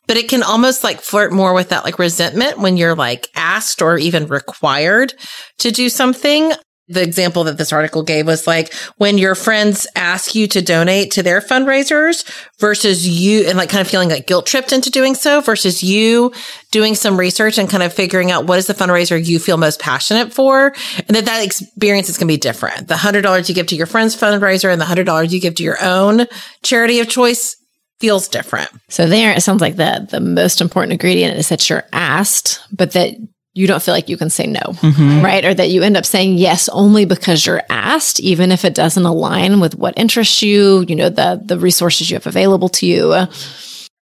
but 0.08 0.18
it 0.18 0.28
can 0.28 0.44
almost 0.44 0.84
like 0.84 1.00
flirt 1.00 1.32
more 1.32 1.54
with 1.54 1.70
that 1.70 1.86
like 1.86 1.98
resentment 1.98 2.60
when 2.60 2.76
you're 2.76 2.96
like 2.96 3.30
asked 3.36 3.82
or 3.82 3.98
even 3.98 4.28
required 4.28 5.14
to 5.60 5.72
do 5.72 5.88
something 5.88 6.52
the 6.90 7.04
example 7.04 7.44
that 7.44 7.58
this 7.58 7.72
article 7.72 8.02
gave 8.02 8.26
was 8.26 8.48
like 8.48 8.74
when 8.98 9.18
your 9.20 9.36
friends 9.36 9.86
ask 9.96 10.34
you 10.34 10.48
to 10.48 10.62
donate 10.62 11.12
to 11.12 11.24
their 11.24 11.40
fundraisers 11.40 12.26
versus 12.58 13.08
you 13.08 13.48
and 13.48 13.58
like 13.58 13.70
kind 13.70 13.82
of 13.82 13.88
feeling 13.88 14.10
like 14.10 14.26
guilt 14.26 14.48
tripped 14.48 14.74
into 14.74 14.90
doing 14.90 15.14
so 15.14 15.40
versus 15.40 15.84
you 15.84 16.34
doing 16.72 16.96
some 16.96 17.20
research 17.20 17.60
and 17.60 17.70
kind 17.70 17.84
of 17.84 17.94
figuring 17.94 18.32
out 18.32 18.48
what 18.48 18.58
is 18.58 18.66
the 18.66 18.74
fundraiser 18.74 19.24
you 19.24 19.38
feel 19.38 19.58
most 19.58 19.80
passionate 19.80 20.34
for 20.34 20.74
and 21.08 21.16
that 21.16 21.26
that 21.26 21.46
experience 21.46 22.10
is 22.10 22.18
going 22.18 22.28
to 22.28 22.34
be 22.34 22.38
different. 22.38 22.88
The 22.88 22.98
hundred 22.98 23.22
dollars 23.22 23.48
you 23.48 23.56
give 23.56 23.68
to 23.68 23.76
your 23.76 23.88
friend's 23.88 24.16
fundraiser 24.16 24.72
and 24.72 24.82
the 24.82 24.86
hundred 24.86 25.06
dollars 25.06 25.32
you 25.32 25.40
give 25.40 25.56
to 25.56 25.64
your 25.64 25.82
own 25.84 26.26
charity 26.64 27.00
of 27.00 27.08
choice 27.08 27.56
feels 28.00 28.28
different. 28.28 28.70
So 28.88 29.06
there 29.06 29.32
it 29.32 29.42
sounds 29.42 29.62
like 29.62 29.76
the 29.76 30.08
the 30.10 30.20
most 30.20 30.60
important 30.60 30.94
ingredient 30.94 31.38
is 31.38 31.50
that 31.50 31.70
you're 31.70 31.86
asked, 31.94 32.62
but 32.72 32.94
that 32.94 33.16
you 33.60 33.68
don't 33.68 33.84
feel 33.84 33.94
like 33.94 34.08
you 34.08 34.16
can 34.16 34.30
say 34.30 34.48
no, 34.48 34.62
mm-hmm. 34.62 35.22
right? 35.22 35.44
Or 35.44 35.54
that 35.54 35.70
you 35.70 35.84
end 35.84 35.98
up 35.98 36.06
saying 36.06 36.38
yes 36.38 36.70
only 36.70 37.04
because 37.04 37.46
you're 37.46 37.62
asked, 37.70 38.22
even 38.22 38.54
if 38.54 38.64
it 38.64 38.74
doesn't 38.74 39.06
align 39.06 39.60
with 39.60 39.76
what 39.76 40.00
interests 40.00 40.42
you, 40.42 40.86
you 40.88 40.96
know, 40.96 41.10
the 41.10 41.42
the 41.44 41.60
resources 41.60 42.10
you 42.10 42.16
have 42.16 42.26
available 42.26 42.70
to 42.70 42.86
you. 42.86 43.28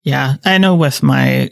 Yeah, 0.04 0.36
I 0.46 0.60
know 0.60 0.76
with 0.76 1.02
my 1.02 1.50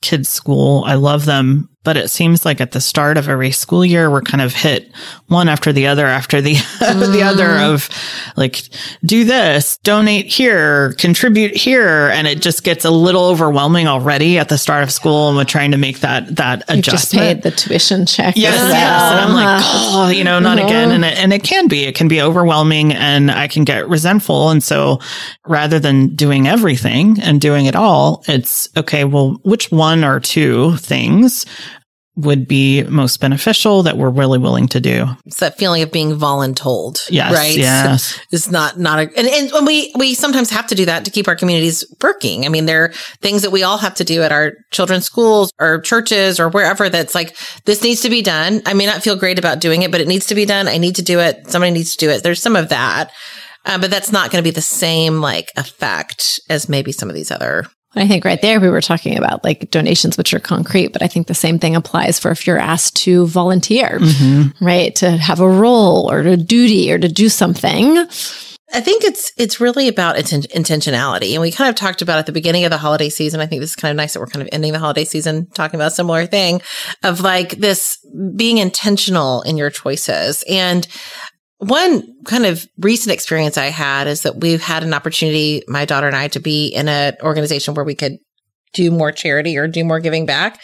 kids' 0.00 0.30
school, 0.30 0.84
I 0.86 0.94
love 0.94 1.26
them 1.26 1.68
but 1.84 1.98
it 1.98 2.08
seems 2.08 2.44
like 2.44 2.60
at 2.60 2.72
the 2.72 2.80
start 2.80 3.18
of 3.18 3.28
every 3.28 3.50
school 3.50 3.84
year, 3.84 4.10
we're 4.10 4.22
kind 4.22 4.40
of 4.40 4.54
hit 4.54 4.90
one 5.28 5.48
after 5.48 5.72
the 5.72 5.86
other 5.86 6.06
after 6.06 6.40
the, 6.40 6.54
mm. 6.54 7.12
the 7.12 7.22
other 7.22 7.46
mm. 7.46 7.74
of 7.74 7.88
like, 8.36 8.62
do 9.04 9.24
this, 9.24 9.76
donate 9.78 10.26
here, 10.26 10.94
contribute 10.94 11.54
here. 11.54 12.08
And 12.08 12.26
it 12.26 12.40
just 12.40 12.64
gets 12.64 12.86
a 12.86 12.90
little 12.90 13.24
overwhelming 13.26 13.86
already 13.86 14.38
at 14.38 14.48
the 14.48 14.56
start 14.56 14.82
of 14.82 14.90
school. 14.90 15.28
And 15.28 15.36
we're 15.36 15.44
trying 15.44 15.72
to 15.72 15.76
make 15.76 16.00
that, 16.00 16.36
that 16.36 16.64
You've 16.70 16.78
adjustment. 16.78 16.82
just 16.84 17.12
paid 17.12 17.42
the 17.42 17.50
tuition 17.50 18.06
check. 18.06 18.34
Yes. 18.36 18.56
Well. 18.56 18.70
yes. 18.70 19.12
And 19.12 19.20
I'm 19.20 19.34
like, 19.34 19.62
oh, 19.64 20.08
you 20.08 20.24
know, 20.24 20.38
not 20.40 20.58
uh-huh. 20.58 20.66
again. 20.66 20.90
And 20.90 21.04
it, 21.04 21.18
and 21.18 21.32
it 21.34 21.44
can 21.44 21.68
be, 21.68 21.84
it 21.84 21.94
can 21.94 22.08
be 22.08 22.22
overwhelming 22.22 22.94
and 22.94 23.30
I 23.30 23.46
can 23.46 23.64
get 23.64 23.86
resentful. 23.90 24.48
And 24.48 24.64
so 24.64 25.00
rather 25.46 25.78
than 25.78 26.14
doing 26.16 26.48
everything 26.48 27.20
and 27.20 27.42
doing 27.42 27.66
it 27.66 27.76
all, 27.76 28.24
it's 28.26 28.70
okay. 28.74 29.04
Well, 29.04 29.38
which 29.42 29.70
one 29.70 30.02
or 30.02 30.18
two 30.18 30.78
things 30.78 31.44
would 32.16 32.46
be 32.46 32.84
most 32.84 33.20
beneficial 33.20 33.82
that 33.82 33.98
we're 33.98 34.10
really 34.10 34.38
willing 34.38 34.68
to 34.68 34.80
do. 34.80 35.06
It's 35.26 35.40
that 35.40 35.58
feeling 35.58 35.82
of 35.82 35.90
being 35.90 36.12
voluntold. 36.12 36.98
Yes. 37.10 37.32
Right. 37.32 37.56
Yes. 37.56 38.20
It's 38.30 38.50
not, 38.50 38.78
not 38.78 39.00
a, 39.00 39.02
and, 39.18 39.26
and 39.26 39.66
we, 39.66 39.92
we 39.98 40.14
sometimes 40.14 40.50
have 40.50 40.68
to 40.68 40.76
do 40.76 40.84
that 40.84 41.04
to 41.04 41.10
keep 41.10 41.26
our 41.26 41.34
communities 41.34 41.84
working. 42.00 42.46
I 42.46 42.50
mean, 42.50 42.66
there 42.66 42.84
are 42.84 42.92
things 43.20 43.42
that 43.42 43.50
we 43.50 43.64
all 43.64 43.78
have 43.78 43.94
to 43.96 44.04
do 44.04 44.22
at 44.22 44.30
our 44.30 44.52
children's 44.70 45.06
schools 45.06 45.52
or 45.58 45.80
churches 45.80 46.38
or 46.38 46.48
wherever 46.48 46.88
that's 46.88 47.16
like, 47.16 47.36
this 47.64 47.82
needs 47.82 48.02
to 48.02 48.10
be 48.10 48.22
done. 48.22 48.62
I 48.64 48.74
may 48.74 48.86
not 48.86 49.02
feel 49.02 49.16
great 49.16 49.40
about 49.40 49.60
doing 49.60 49.82
it, 49.82 49.90
but 49.90 50.00
it 50.00 50.06
needs 50.06 50.26
to 50.26 50.36
be 50.36 50.44
done. 50.44 50.68
I 50.68 50.78
need 50.78 50.96
to 50.96 51.02
do 51.02 51.18
it. 51.18 51.50
Somebody 51.50 51.72
needs 51.72 51.96
to 51.96 52.06
do 52.06 52.10
it. 52.10 52.22
There's 52.22 52.42
some 52.42 52.54
of 52.54 52.68
that. 52.68 53.10
Uh, 53.66 53.78
but 53.78 53.90
that's 53.90 54.12
not 54.12 54.30
going 54.30 54.42
to 54.42 54.46
be 54.46 54.52
the 54.52 54.60
same 54.60 55.20
like 55.20 55.50
effect 55.56 56.38
as 56.48 56.68
maybe 56.68 56.92
some 56.92 57.08
of 57.08 57.14
these 57.14 57.30
other 57.30 57.66
I 57.96 58.08
think 58.08 58.24
right 58.24 58.40
there 58.40 58.60
we 58.60 58.68
were 58.68 58.80
talking 58.80 59.16
about 59.16 59.44
like 59.44 59.70
donations, 59.70 60.18
which 60.18 60.34
are 60.34 60.40
concrete, 60.40 60.92
but 60.92 61.02
I 61.02 61.06
think 61.06 61.26
the 61.26 61.34
same 61.34 61.58
thing 61.58 61.76
applies 61.76 62.18
for 62.18 62.30
if 62.30 62.46
you're 62.46 62.58
asked 62.58 62.96
to 63.04 63.26
volunteer, 63.26 63.98
mm-hmm. 64.00 64.64
right? 64.64 64.94
To 64.96 65.10
have 65.10 65.40
a 65.40 65.48
role 65.48 66.10
or 66.10 66.20
a 66.20 66.36
duty 66.36 66.92
or 66.92 66.98
to 66.98 67.08
do 67.08 67.28
something. 67.28 68.06
I 68.72 68.80
think 68.80 69.04
it's 69.04 69.32
it's 69.36 69.60
really 69.60 69.86
about 69.86 70.16
inten- 70.16 70.50
intentionality, 70.50 71.32
and 71.32 71.40
we 71.40 71.52
kind 71.52 71.70
of 71.70 71.76
talked 71.76 72.02
about 72.02 72.18
at 72.18 72.26
the 72.26 72.32
beginning 72.32 72.64
of 72.64 72.70
the 72.70 72.78
holiday 72.78 73.08
season. 73.08 73.40
I 73.40 73.46
think 73.46 73.60
this 73.60 73.70
is 73.70 73.76
kind 73.76 73.90
of 73.90 73.96
nice 73.96 74.14
that 74.14 74.20
we're 74.20 74.26
kind 74.26 74.42
of 74.42 74.48
ending 74.50 74.72
the 74.72 74.80
holiday 74.80 75.04
season 75.04 75.46
talking 75.54 75.78
about 75.78 75.92
a 75.92 75.94
similar 75.94 76.26
thing 76.26 76.60
of 77.04 77.20
like 77.20 77.50
this 77.50 77.98
being 78.34 78.58
intentional 78.58 79.42
in 79.42 79.56
your 79.56 79.70
choices. 79.70 80.42
And 80.48 80.88
one 81.58 82.02
kind 82.24 82.46
of 82.46 82.66
recent 82.78 83.12
experience 83.12 83.56
I 83.56 83.66
had 83.66 84.06
is 84.06 84.22
that 84.22 84.36
we've 84.36 84.62
had 84.62 84.82
an 84.82 84.94
opportunity, 84.94 85.62
my 85.68 85.84
daughter 85.84 86.06
and 86.06 86.16
I, 86.16 86.28
to 86.28 86.40
be 86.40 86.68
in 86.68 86.88
an 86.88 87.14
organization 87.22 87.74
where 87.74 87.84
we 87.84 87.94
could 87.94 88.18
do 88.72 88.90
more 88.90 89.12
charity 89.12 89.56
or 89.56 89.68
do 89.68 89.84
more 89.84 90.00
giving 90.00 90.26
back. 90.26 90.60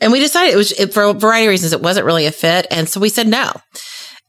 And 0.00 0.12
we 0.12 0.20
decided 0.20 0.52
it 0.52 0.56
was 0.56 0.72
it, 0.72 0.92
for 0.92 1.04
a 1.04 1.12
variety 1.12 1.46
of 1.46 1.50
reasons, 1.50 1.72
it 1.72 1.80
wasn't 1.80 2.06
really 2.06 2.26
a 2.26 2.32
fit. 2.32 2.66
And 2.70 2.88
so 2.88 3.00
we 3.00 3.08
said 3.08 3.28
no. 3.28 3.52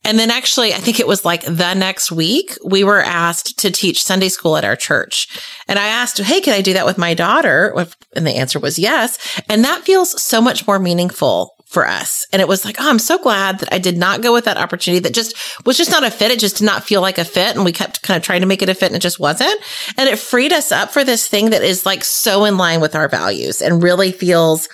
And 0.05 0.19
then 0.19 0.31
actually, 0.31 0.73
I 0.73 0.77
think 0.77 0.99
it 0.99 1.07
was 1.07 1.23
like 1.23 1.43
the 1.45 1.73
next 1.73 2.11
week, 2.11 2.57
we 2.65 2.83
were 2.83 3.01
asked 3.01 3.57
to 3.59 3.71
teach 3.71 4.03
Sunday 4.03 4.27
school 4.27 4.57
at 4.57 4.65
our 4.65 4.75
church. 4.75 5.27
And 5.67 5.79
I 5.79 5.87
asked, 5.87 6.19
Hey, 6.19 6.41
can 6.41 6.53
I 6.53 6.61
do 6.61 6.73
that 6.73 6.85
with 6.85 6.97
my 6.97 7.13
daughter? 7.13 7.73
And 8.13 8.27
the 8.27 8.35
answer 8.35 8.59
was 8.59 8.77
yes. 8.77 9.41
And 9.49 9.63
that 9.63 9.83
feels 9.83 10.21
so 10.21 10.41
much 10.41 10.67
more 10.67 10.77
meaningful 10.77 11.52
for 11.73 11.87
us. 11.87 12.27
And 12.31 12.41
it 12.41 12.47
was 12.47 12.63
like, 12.63 12.77
oh, 12.79 12.89
I'm 12.89 12.99
so 12.99 13.17
glad 13.17 13.59
that 13.59 13.73
I 13.73 13.79
did 13.79 13.97
not 13.97 14.21
go 14.21 14.31
with 14.31 14.45
that 14.45 14.57
opportunity 14.57 14.99
that 14.99 15.13
just 15.13 15.35
was 15.65 15.77
just 15.77 15.91
not 15.91 16.03
a 16.03 16.11
fit. 16.11 16.31
It 16.31 16.39
just 16.39 16.57
did 16.57 16.65
not 16.65 16.83
feel 16.83 17.01
like 17.01 17.17
a 17.17 17.25
fit. 17.25 17.55
And 17.55 17.65
we 17.65 17.71
kept 17.71 18.03
kind 18.03 18.15
of 18.15 18.23
trying 18.23 18.41
to 18.41 18.47
make 18.47 18.61
it 18.61 18.69
a 18.69 18.75
fit 18.75 18.87
and 18.87 18.95
it 18.95 19.01
just 19.01 19.19
wasn't. 19.19 19.59
And 19.97 20.07
it 20.07 20.19
freed 20.19 20.53
us 20.53 20.71
up 20.71 20.91
for 20.91 21.03
this 21.03 21.27
thing 21.27 21.49
that 21.49 21.63
is 21.63 21.85
like 21.85 22.03
so 22.03 22.45
in 22.45 22.57
line 22.57 22.79
with 22.79 22.95
our 22.95 23.09
values 23.09 23.61
and 23.61 23.83
really 23.83 24.11
feels 24.11 24.69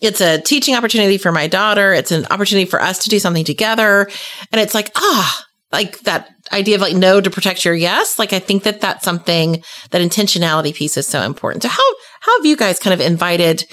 it's 0.00 0.20
a 0.20 0.40
teaching 0.40 0.74
opportunity 0.74 1.18
for 1.18 1.32
my 1.32 1.46
daughter. 1.46 1.92
It's 1.92 2.12
an 2.12 2.26
opportunity 2.30 2.68
for 2.68 2.80
us 2.80 3.00
to 3.00 3.08
do 3.08 3.18
something 3.18 3.44
together. 3.44 4.08
And 4.52 4.60
it's 4.60 4.74
like, 4.74 4.90
ah, 4.96 5.44
like 5.72 5.98
that 6.00 6.30
idea 6.52 6.76
of 6.76 6.80
like 6.80 6.94
no 6.94 7.20
to 7.20 7.30
protect 7.30 7.64
your 7.64 7.74
yes. 7.74 8.18
Like 8.18 8.32
I 8.32 8.38
think 8.38 8.62
that 8.62 8.80
that's 8.80 9.04
something 9.04 9.62
that 9.90 10.02
intentionality 10.02 10.74
piece 10.74 10.96
is 10.96 11.06
so 11.06 11.22
important. 11.22 11.62
So 11.62 11.68
how, 11.68 11.94
how 12.20 12.38
have 12.38 12.46
you 12.46 12.56
guys 12.56 12.78
kind 12.78 12.94
of 12.94 13.00
invited 13.00 13.64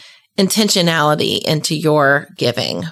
intentionality 0.41 1.41
into 1.43 1.75
your 1.75 2.27
giving? 2.37 2.83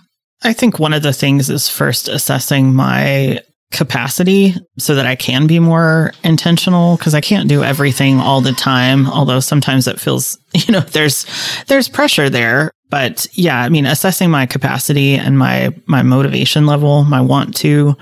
I 0.41 0.53
think 0.53 0.79
one 0.79 0.93
of 0.93 1.03
the 1.03 1.13
things 1.13 1.49
is 1.49 1.67
first 1.67 2.07
assessing 2.07 2.73
my 2.73 3.41
capacity 3.71 4.55
so 4.79 4.95
that 4.95 5.05
I 5.05 5.15
can 5.15 5.45
be 5.45 5.59
more 5.59 6.11
intentional 6.23 6.97
because 6.97 7.13
I 7.13 7.21
can't 7.21 7.47
do 7.47 7.63
everything 7.63 8.19
all 8.19 8.41
the 8.41 8.51
time 8.51 9.07
although 9.07 9.39
sometimes 9.39 9.87
it 9.87 9.99
feels 9.99 10.39
you 10.55 10.73
know 10.73 10.79
there's 10.79 11.27
there's 11.67 11.87
pressure 11.87 12.31
there 12.31 12.71
but 12.89 13.27
yeah 13.33 13.61
I 13.61 13.69
mean 13.69 13.85
assessing 13.85 14.31
my 14.31 14.47
capacity 14.47 15.13
and 15.13 15.37
my 15.37 15.71
my 15.85 16.01
motivation 16.01 16.65
level 16.65 17.03
my 17.03 17.21
want 17.21 17.55
to 17.57 17.95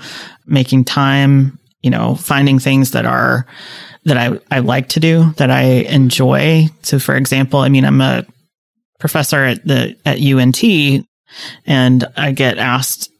making 0.46 0.86
time 0.86 1.58
you 1.82 1.90
know 1.90 2.14
finding 2.14 2.58
things 2.58 2.92
that 2.92 3.04
are 3.04 3.46
that 4.06 4.16
I 4.16 4.40
I 4.50 4.60
like 4.60 4.88
to 4.90 5.00
do 5.00 5.32
that 5.36 5.50
I 5.50 5.64
enjoy 5.64 6.68
so 6.82 6.98
for 6.98 7.14
example 7.14 7.60
I 7.60 7.68
mean 7.68 7.84
I'm 7.84 8.00
a 8.00 8.24
professor 8.98 9.44
at 9.44 9.64
the 9.66 9.96
at 10.04 10.20
UNT 10.20 11.06
and 11.66 12.04
I 12.16 12.32
get 12.32 12.58
asked 12.58 13.10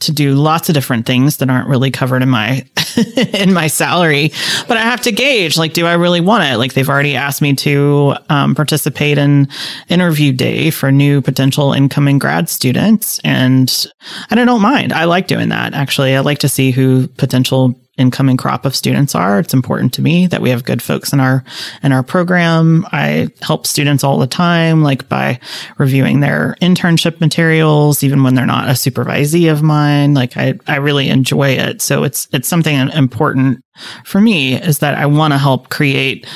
to 0.00 0.12
do 0.12 0.34
lots 0.34 0.68
of 0.68 0.74
different 0.74 1.06
things 1.06 1.36
that 1.36 1.50
aren't 1.50 1.68
really 1.68 1.90
covered 1.90 2.22
in 2.22 2.28
my 2.28 2.66
in 3.34 3.52
my 3.52 3.66
salary 3.66 4.32
but 4.66 4.78
i 4.78 4.80
have 4.80 5.02
to 5.02 5.12
gauge 5.12 5.58
like 5.58 5.74
do 5.74 5.86
i 5.86 5.92
really 5.92 6.20
want 6.20 6.42
it? 6.44 6.56
Like 6.56 6.72
they've 6.72 6.88
already 6.88 7.16
asked 7.16 7.42
me 7.42 7.54
to 7.56 8.14
um, 8.28 8.54
participate 8.54 9.18
in 9.18 9.48
interview 9.88 10.32
day 10.32 10.70
for 10.70 10.90
new 10.90 11.20
potential 11.20 11.72
incoming 11.72 12.18
grad 12.18 12.48
students 12.48 13.20
and 13.24 13.86
i 14.30 14.34
don't 14.34 14.62
mind. 14.62 14.92
I 14.92 15.04
like 15.04 15.26
doing 15.26 15.50
that 15.50 15.74
actually. 15.74 16.16
I 16.16 16.20
like 16.20 16.38
to 16.38 16.48
see 16.48 16.70
who 16.70 17.08
potential 17.08 17.74
incoming 17.96 18.36
crop 18.36 18.64
of 18.64 18.74
students 18.74 19.14
are. 19.14 19.38
It's 19.38 19.54
important 19.54 19.92
to 19.94 20.02
me 20.02 20.26
that 20.28 20.40
we 20.40 20.50
have 20.50 20.64
good 20.64 20.82
folks 20.82 21.12
in 21.12 21.20
our 21.20 21.44
in 21.82 21.92
our 21.92 22.02
program. 22.02 22.86
I 22.92 23.28
help 23.42 23.66
students 23.66 24.04
all 24.04 24.18
the 24.18 24.26
time, 24.26 24.82
like 24.82 25.08
by 25.08 25.38
reviewing 25.78 26.20
their 26.20 26.56
internship 26.62 27.20
materials, 27.20 28.02
even 28.02 28.22
when 28.22 28.34
they're 28.34 28.46
not 28.46 28.68
a 28.68 28.72
supervisee 28.72 29.50
of 29.50 29.62
mine. 29.62 30.14
Like 30.14 30.36
I, 30.36 30.54
I 30.66 30.76
really 30.76 31.08
enjoy 31.08 31.50
it. 31.50 31.82
So 31.82 32.04
it's 32.04 32.28
it's 32.32 32.48
something 32.48 32.74
important 32.90 33.62
for 34.04 34.20
me 34.20 34.54
is 34.54 34.78
that 34.78 34.94
I 34.94 35.06
want 35.06 35.32
to 35.32 35.38
help 35.38 35.68
create 35.68 36.26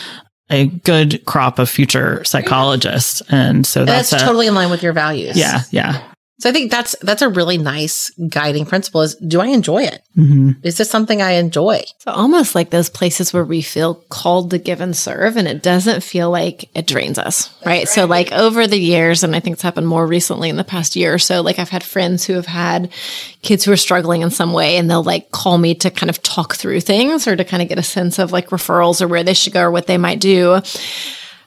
a 0.50 0.66
good 0.66 1.24
crop 1.24 1.58
of 1.58 1.70
future 1.70 2.22
psychologists. 2.24 3.22
And 3.30 3.66
so 3.66 3.84
that's, 3.84 4.10
that's 4.10 4.22
a, 4.22 4.26
totally 4.26 4.46
in 4.46 4.54
line 4.54 4.70
with 4.70 4.82
your 4.82 4.92
values. 4.92 5.36
Yeah. 5.36 5.62
Yeah. 5.70 6.06
So 6.44 6.50
I 6.50 6.52
think 6.52 6.70
that's 6.70 6.94
that's 7.00 7.22
a 7.22 7.30
really 7.30 7.56
nice 7.56 8.10
guiding 8.28 8.66
principle 8.66 9.00
is 9.00 9.14
do 9.14 9.40
I 9.40 9.46
enjoy 9.46 9.84
it? 9.84 10.02
Mm-hmm. 10.14 10.50
Is 10.62 10.76
this 10.76 10.90
something 10.90 11.22
I 11.22 11.36
enjoy? 11.36 11.84
So 12.00 12.10
almost 12.10 12.54
like 12.54 12.68
those 12.68 12.90
places 12.90 13.32
where 13.32 13.46
we 13.46 13.62
feel 13.62 13.94
called 14.10 14.50
to 14.50 14.58
give 14.58 14.82
and 14.82 14.94
serve 14.94 15.38
and 15.38 15.48
it 15.48 15.62
doesn't 15.62 16.02
feel 16.02 16.30
like 16.30 16.68
it 16.76 16.86
drains 16.86 17.18
us, 17.18 17.50
right? 17.60 17.66
right? 17.66 17.88
So 17.88 18.04
like 18.04 18.30
over 18.32 18.66
the 18.66 18.78
years 18.78 19.24
and 19.24 19.34
I 19.34 19.40
think 19.40 19.54
it's 19.54 19.62
happened 19.62 19.88
more 19.88 20.06
recently 20.06 20.50
in 20.50 20.56
the 20.56 20.64
past 20.64 20.96
year 20.96 21.14
or 21.14 21.18
so, 21.18 21.40
like 21.40 21.58
I've 21.58 21.70
had 21.70 21.82
friends 21.82 22.26
who 22.26 22.34
have 22.34 22.44
had 22.44 22.92
kids 23.40 23.64
who 23.64 23.72
are 23.72 23.78
struggling 23.78 24.20
in 24.20 24.28
some 24.28 24.52
way 24.52 24.76
and 24.76 24.90
they'll 24.90 25.02
like 25.02 25.30
call 25.30 25.56
me 25.56 25.74
to 25.76 25.90
kind 25.90 26.10
of 26.10 26.20
talk 26.20 26.56
through 26.56 26.82
things 26.82 27.26
or 27.26 27.36
to 27.36 27.44
kind 27.46 27.62
of 27.62 27.70
get 27.70 27.78
a 27.78 27.82
sense 27.82 28.18
of 28.18 28.32
like 28.32 28.50
referrals 28.50 29.00
or 29.00 29.08
where 29.08 29.24
they 29.24 29.32
should 29.32 29.54
go 29.54 29.62
or 29.62 29.70
what 29.70 29.86
they 29.86 29.96
might 29.96 30.20
do 30.20 30.60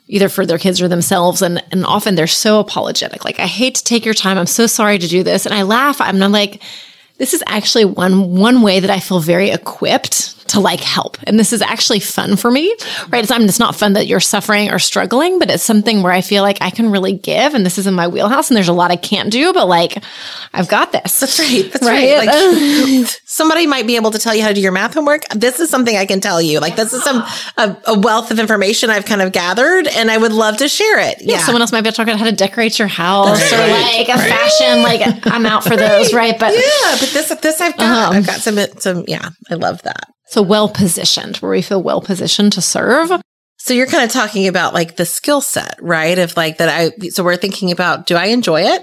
either 0.07 0.29
for 0.29 0.45
their 0.45 0.57
kids 0.57 0.81
or 0.81 0.87
themselves. 0.87 1.41
And, 1.41 1.63
and 1.71 1.85
often 1.85 2.15
they're 2.15 2.27
so 2.27 2.59
apologetic. 2.59 3.25
Like, 3.25 3.39
I 3.39 3.47
hate 3.47 3.75
to 3.75 3.83
take 3.83 4.05
your 4.05 4.13
time. 4.13 4.37
I'm 4.37 4.45
so 4.45 4.67
sorry 4.67 4.97
to 4.97 5.07
do 5.07 5.23
this. 5.23 5.45
And 5.45 5.53
I 5.53 5.63
laugh. 5.63 5.99
I'm 5.99 6.19
not 6.19 6.31
like, 6.31 6.61
this 7.17 7.33
is 7.33 7.43
actually 7.47 7.85
one 7.85 8.35
one 8.35 8.61
way 8.61 8.79
that 8.79 8.89
I 8.89 8.99
feel 8.99 9.19
very 9.19 9.49
equipped 9.49 10.36
to 10.49 10.59
like 10.59 10.79
help. 10.79 11.17
And 11.23 11.39
this 11.39 11.53
is 11.53 11.61
actually 11.61 11.99
fun 11.99 12.35
for 12.35 12.51
me, 12.51 12.75
right? 13.09 13.23
It's, 13.23 13.31
I 13.31 13.37
mean, 13.37 13.47
it's 13.47 13.59
not 13.59 13.75
fun 13.75 13.93
that 13.93 14.07
you're 14.07 14.19
suffering 14.19 14.71
or 14.71 14.79
struggling, 14.79 15.39
but 15.39 15.49
it's 15.49 15.63
something 15.63 16.03
where 16.03 16.11
I 16.11 16.21
feel 16.21 16.43
like 16.43 16.57
I 16.61 16.69
can 16.69 16.91
really 16.91 17.13
give 17.13 17.53
and 17.53 17.65
this 17.65 17.77
is 17.77 17.87
in 17.87 17.93
my 17.93 18.07
wheelhouse 18.07 18.49
and 18.49 18.57
there's 18.57 18.67
a 18.67 18.73
lot 18.73 18.91
I 18.91 18.95
can't 18.95 19.31
do, 19.31 19.53
but 19.53 19.67
like 19.67 20.03
I've 20.53 20.67
got 20.67 20.91
this. 20.91 21.19
That's 21.19 21.39
right. 21.39 21.71
That's 21.71 21.85
right. 21.85 22.17
right. 22.17 22.27
Like, 22.27 23.07
somebody 23.25 23.67
might 23.67 23.87
be 23.87 23.95
able 23.95 24.11
to 24.11 24.19
tell 24.19 24.35
you 24.35 24.41
how 24.41 24.49
to 24.49 24.53
do 24.53 24.61
your 24.61 24.71
math 24.71 24.93
homework. 24.93 25.27
This 25.29 25.59
is 25.59 25.69
something 25.69 25.95
I 25.95 26.05
can 26.05 26.21
tell 26.21 26.41
you. 26.41 26.59
Like 26.59 26.75
this 26.75 26.93
is 26.93 27.03
some, 27.03 27.23
a, 27.57 27.77
a 27.87 27.99
wealth 27.99 28.31
of 28.31 28.39
information 28.39 28.89
I've 28.89 29.05
kind 29.05 29.21
of 29.21 29.31
gathered 29.31 29.87
and 29.87 30.09
I 30.09 30.17
would 30.17 30.33
love 30.33 30.57
to 30.57 30.67
share 30.67 30.99
it. 30.99 31.21
Yeah. 31.21 31.33
yeah 31.33 31.39
someone 31.39 31.61
else 31.61 31.71
might 31.71 31.81
be 31.81 31.87
able 31.87 31.93
to 31.93 31.97
talk 31.97 32.07
about 32.07 32.19
how 32.19 32.25
to 32.25 32.35
decorate 32.35 32.79
your 32.79 32.87
house 32.87 33.39
right. 33.51 33.53
or 33.53 34.07
like 34.07 34.09
a 34.09 34.19
right. 34.19 34.29
fashion. 34.29 34.81
Like 34.81 35.25
I'm 35.27 35.45
out 35.45 35.63
for 35.63 35.75
those, 35.75 36.13
right? 36.13 36.37
But 36.39 36.53
yeah, 36.53 36.97
but 36.99 37.09
this, 37.09 37.33
this 37.41 37.61
I've 37.61 37.77
got, 37.77 38.09
um, 38.09 38.15
I've 38.15 38.25
got 38.25 38.39
some, 38.39 38.57
some, 38.79 39.05
yeah, 39.07 39.29
I 39.49 39.55
love 39.55 39.81
that. 39.83 40.07
So 40.29 40.41
well 40.41 40.69
positioned, 40.69 41.37
where 41.37 41.51
we 41.51 41.61
feel 41.61 41.81
well 41.81 42.01
positioned 42.01 42.53
to 42.53 42.61
serve. 42.61 43.11
So 43.57 43.73
you're 43.73 43.87
kind 43.87 44.03
of 44.03 44.11
talking 44.11 44.47
about 44.47 44.73
like 44.73 44.95
the 44.95 45.05
skill 45.05 45.41
set, 45.41 45.75
right? 45.81 46.17
Of 46.19 46.37
like 46.37 46.57
that 46.57 46.69
I, 46.69 47.09
so 47.09 47.23
we're 47.23 47.37
thinking 47.37 47.71
about, 47.71 48.05
do 48.05 48.15
I 48.15 48.27
enjoy 48.27 48.61
it? 48.61 48.81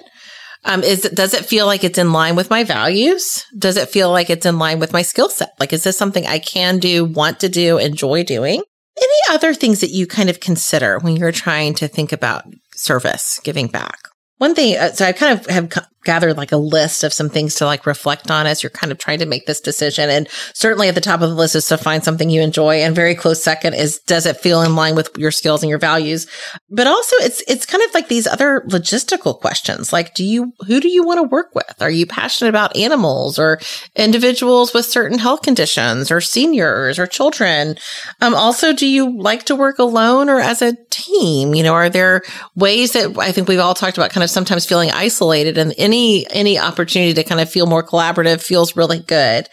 Um, 0.64 0.82
is 0.82 1.04
it, 1.04 1.14
does 1.14 1.34
it 1.34 1.44
feel 1.44 1.66
like 1.66 1.84
it's 1.84 1.98
in 1.98 2.12
line 2.12 2.36
with 2.36 2.48
my 2.48 2.64
values? 2.64 3.44
Does 3.58 3.76
it 3.76 3.90
feel 3.90 4.10
like 4.10 4.30
it's 4.30 4.46
in 4.46 4.58
line 4.58 4.80
with 4.80 4.92
my 4.92 5.02
skill 5.02 5.28
set? 5.28 5.50
Like, 5.60 5.72
is 5.72 5.84
this 5.84 5.98
something 5.98 6.26
I 6.26 6.38
can 6.38 6.78
do, 6.78 7.04
want 7.04 7.40
to 7.40 7.50
do, 7.50 7.76
enjoy 7.76 8.24
doing? 8.24 8.62
Any 8.96 9.36
other 9.36 9.52
things 9.52 9.80
that 9.80 9.90
you 9.90 10.06
kind 10.06 10.30
of 10.30 10.40
consider 10.40 10.98
when 10.98 11.16
you're 11.16 11.32
trying 11.32 11.74
to 11.74 11.88
think 11.88 12.12
about 12.12 12.44
service, 12.74 13.40
giving 13.44 13.66
back? 13.66 13.98
One 14.38 14.54
thing, 14.54 14.76
uh, 14.76 14.92
so 14.92 15.04
I 15.04 15.12
kind 15.12 15.38
of 15.38 15.46
have 15.46 15.68
gathered 16.04 16.36
like 16.36 16.52
a 16.52 16.56
list 16.56 17.04
of 17.04 17.12
some 17.12 17.28
things 17.28 17.54
to 17.56 17.64
like 17.64 17.86
reflect 17.86 18.30
on 18.30 18.46
as 18.46 18.62
you're 18.62 18.70
kind 18.70 18.92
of 18.92 18.98
trying 18.98 19.18
to 19.18 19.26
make 19.26 19.46
this 19.46 19.60
decision. 19.60 20.10
And 20.10 20.28
certainly 20.52 20.88
at 20.88 20.94
the 20.94 21.00
top 21.00 21.22
of 21.22 21.30
the 21.30 21.34
list 21.34 21.54
is 21.54 21.66
to 21.68 21.78
find 21.78 22.04
something 22.04 22.28
you 22.28 22.42
enjoy. 22.42 22.76
And 22.76 22.94
very 22.94 23.14
close 23.14 23.42
second 23.42 23.74
is 23.74 24.00
does 24.00 24.26
it 24.26 24.36
feel 24.36 24.62
in 24.62 24.76
line 24.76 24.94
with 24.94 25.10
your 25.16 25.30
skills 25.30 25.62
and 25.62 25.70
your 25.70 25.78
values? 25.78 26.26
But 26.68 26.86
also 26.86 27.16
it's, 27.20 27.42
it's 27.48 27.66
kind 27.66 27.82
of 27.82 27.94
like 27.94 28.08
these 28.08 28.26
other 28.26 28.62
logistical 28.68 29.40
questions. 29.40 29.92
Like, 29.92 30.14
do 30.14 30.24
you, 30.24 30.52
who 30.66 30.80
do 30.80 30.88
you 30.88 31.04
want 31.04 31.18
to 31.18 31.28
work 31.28 31.54
with? 31.54 31.80
Are 31.80 31.90
you 31.90 32.06
passionate 32.06 32.50
about 32.50 32.76
animals 32.76 33.38
or 33.38 33.58
individuals 33.96 34.74
with 34.74 34.84
certain 34.84 35.18
health 35.18 35.42
conditions 35.42 36.10
or 36.10 36.20
seniors 36.20 36.98
or 36.98 37.06
children? 37.06 37.76
Um, 38.20 38.34
also, 38.34 38.72
do 38.72 38.86
you 38.86 39.16
like 39.18 39.44
to 39.44 39.56
work 39.56 39.78
alone 39.78 40.28
or 40.28 40.40
as 40.40 40.60
a 40.60 40.76
team? 40.90 41.54
You 41.54 41.62
know, 41.62 41.72
are 41.72 41.88
there 41.88 42.22
ways 42.54 42.92
that 42.92 43.18
I 43.18 43.32
think 43.32 43.48
we've 43.48 43.58
all 43.58 43.74
talked 43.74 43.96
about 43.96 44.10
kind 44.10 44.24
of 44.24 44.30
sometimes 44.30 44.66
feeling 44.66 44.90
isolated 44.90 45.56
and 45.56 45.72
in 45.72 45.93
any 45.94 46.26
any 46.30 46.58
opportunity 46.58 47.14
to 47.14 47.24
kind 47.24 47.40
of 47.40 47.48
feel 47.48 47.66
more 47.66 47.86
collaborative 47.86 48.42
feels 48.42 48.76
really 48.76 48.98
good. 48.98 49.48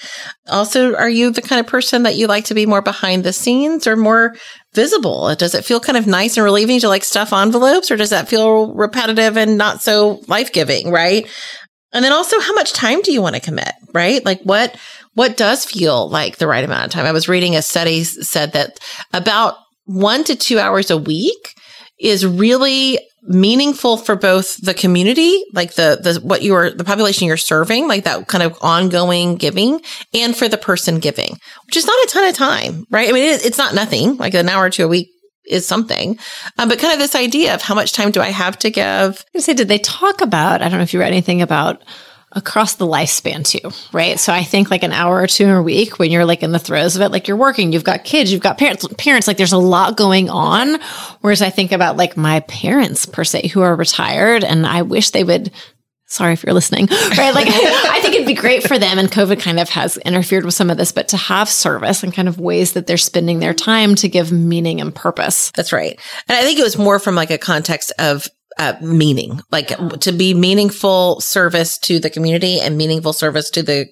Also, 0.50 0.96
are 0.96 1.10
you 1.10 1.32
the 1.32 1.42
kind 1.42 1.60
of 1.60 1.68
person 1.68 2.04
that 2.04 2.16
you 2.16 2.28
like 2.28 2.46
to 2.46 2.54
be 2.54 2.66
more 2.66 2.82
behind 2.82 3.24
the 3.24 3.34
scenes 3.34 3.86
or 3.86 3.96
more 3.96 4.36
visible? 4.74 5.34
Does 5.36 5.54
it 5.54 5.66
feel 5.66 5.80
kind 5.80 5.98
of 5.98 6.08
nice 6.08 6.38
and 6.38 6.44
relieving 6.44 6.80
to 6.80 6.88
like 6.88 7.04
stuff 7.04 7.32
envelopes 7.32 7.92
or 7.92 7.96
does 7.96 8.10
that 8.10 8.28
feel 8.28 8.74
repetitive 8.74 9.38
and 9.38 9.58
not 9.58 9.82
so 9.82 10.22
life-giving, 10.28 10.92
right? 10.92 11.28
And 11.94 12.04
then 12.04 12.14
also 12.14 12.40
how 12.40 12.54
much 12.54 12.74
time 12.74 13.02
do 13.02 13.12
you 13.12 13.22
want 13.22 13.36
to 13.36 13.42
commit, 13.42 13.74
right? 13.94 14.26
Like 14.26 14.42
what 14.42 14.76
what 15.14 15.38
does 15.38 15.66
feel 15.66 16.10
like 16.10 16.38
the 16.38 16.48
right 16.48 16.64
amount 16.64 16.86
of 16.86 16.92
time? 16.92 17.06
I 17.06 17.12
was 17.12 17.30
reading 17.30 17.56
a 17.56 17.62
study 17.62 18.04
said 18.04 18.54
that 18.54 18.80
about 19.14 19.56
1 19.86 20.24
to 20.26 20.36
2 20.36 20.58
hours 20.58 20.90
a 20.90 20.98
week 20.98 21.54
is 22.00 22.26
really 22.26 22.98
meaningful 23.24 23.98
for 23.98 24.16
both 24.16 24.58
the 24.58 24.74
community, 24.74 25.44
like 25.54 25.76
the, 25.76 26.00
the, 26.02 26.20
what 26.26 26.42
you 26.42 26.56
are, 26.56 26.72
the 26.72 26.84
population 26.84 27.28
you're 27.28 27.38
serving, 27.38 27.88
like 27.88 28.04
that 28.04 28.28
kind 28.28 28.44
of 28.44 28.58
ongoing 28.62 29.36
giving 29.36 29.80
and 30.14 30.36
for 30.36 30.48
the 30.48 30.58
person 30.58 31.00
giving, 31.00 31.38
which 31.66 31.78
is 31.78 31.86
not 31.86 32.04
a 32.04 32.08
ton 32.10 32.28
of 32.28 32.36
time, 32.36 32.86
right? 32.90 33.10
I 33.10 33.12
mean, 33.12 33.24
it, 33.24 33.46
it's 33.46 33.58
not 33.58 33.76
nothing 33.76 34.18
like 34.18 34.34
an 34.34 34.50
hour 34.50 34.70
two 34.70 34.86
a 34.86 34.88
week 34.88 35.12
is 35.46 35.68
something. 35.68 36.18
Um, 36.58 36.70
but 36.70 36.80
kind 36.80 36.94
of 36.94 37.00
this 37.00 37.16
idea 37.16 37.54
of 37.54 37.62
how 37.62 37.76
much 37.76 37.94
time 37.94 38.12
do 38.12 38.22
I 38.22 38.30
have 38.30 38.58
to 38.60 38.70
give? 38.70 39.24
I 39.36 39.40
say, 39.40 39.54
did 39.54 39.68
they 39.68 39.80
talk 39.80 40.22
about, 40.22 40.62
I 40.62 40.70
don't 40.70 40.78
know 40.78 40.84
if 40.84 40.94
you 40.94 41.00
read 41.00 41.08
anything 41.08 41.42
about 41.42 41.84
across 42.34 42.76
the 42.76 42.86
lifespan 42.88 43.46
too, 43.46 43.72
right? 43.92 44.20
So 44.20 44.32
I 44.32 44.44
think 44.44 44.72
like 44.72 44.84
an 44.84 44.94
hour 44.94 45.22
or 45.22 45.28
two 45.28 45.50
a 45.50 45.62
week 45.62 46.00
when 46.00 46.12
you're 46.12 46.26
like 46.26 46.44
in 46.44 46.52
the 46.52 46.60
throes 46.60 46.96
of 46.96 47.02
it, 47.02 47.10
like 47.10 47.28
you're 47.28 47.38
working, 47.38 47.74
you've 47.74 47.84
got 47.84 48.04
kids, 48.04 48.32
you've 48.32 48.42
got 48.42 48.58
parents, 48.58 48.88
parents, 48.98 49.28
like 49.28 49.38
there's 49.38 49.52
a 49.52 49.58
lot 49.58 49.98
going 49.98 50.30
on. 50.30 50.80
Whereas 51.22 51.42
I 51.42 51.50
think 51.50 51.72
about 51.72 51.98
like 51.98 52.16
my 52.16 52.40
parents 52.42 53.06
per 53.06 53.24
se 53.24 53.50
who 53.50 53.62
are 53.62 53.76
retired 53.76 54.44
and 54.44 54.66
I 54.66 54.84
wish 54.84 55.10
they 55.10 55.24
would 55.24 55.52
sorry 56.12 56.34
if 56.34 56.44
you're 56.44 56.54
listening, 56.54 56.88
right? 57.18 57.34
Like, 57.34 57.48
I 57.48 58.00
think 58.02 58.16
it'd 58.16 58.28
be 58.28 58.34
great 58.34 58.64
for 58.64 58.78
them. 58.78 59.00
And 59.00 59.10
COVID 59.10 59.40
kind 59.40 59.60
of 59.60 59.70
has 59.70 59.96
interfered 59.98 60.44
with 60.44 60.54
some 60.54 60.70
of 60.70 60.78
this, 60.78 60.92
but 60.92 61.08
to 61.10 61.18
have 61.18 61.50
service 61.50 62.04
and 62.04 62.14
kind 62.14 62.28
of 62.28 62.38
ways 62.38 62.74
that 62.74 62.86
they're 62.86 62.98
spending 62.98 63.40
their 63.40 63.54
time 63.54 63.96
to 63.96 64.10
give 64.10 64.32
meaning 64.32 64.82
and 64.82 64.94
purpose. 64.94 65.52
That's 65.56 65.72
right. 65.72 65.98
And 66.28 66.38
I 66.38 66.42
think 66.44 66.60
it 66.60 66.64
was 66.64 66.78
more 66.78 67.00
from 67.00 67.16
like 67.16 67.32
a 67.32 67.38
context 67.38 67.94
of 67.98 68.28
uh, 68.62 68.78
meaning, 68.80 69.42
like 69.52 69.70
to 70.02 70.12
be 70.12 70.36
meaningful 70.36 71.20
service 71.20 71.80
to 71.80 72.00
the 72.00 72.12
community 72.12 72.60
and 72.60 72.78
meaningful 72.78 73.12
service 73.12 73.50
to 73.50 73.64
the 73.64 73.88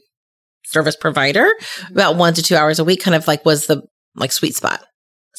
service 0.63 0.95
provider. 0.95 1.45
Mm-hmm. 1.45 1.93
About 1.93 2.17
one 2.17 2.35
to 2.35 2.43
two 2.43 2.55
hours 2.55 2.77
a 2.77 2.83
week, 2.83 3.01
kind 3.01 3.15
of 3.15 3.27
like 3.27 3.43
was 3.43 3.65
the 3.65 3.81
like 4.15 4.31
sweet 4.31 4.55
spot. 4.55 4.85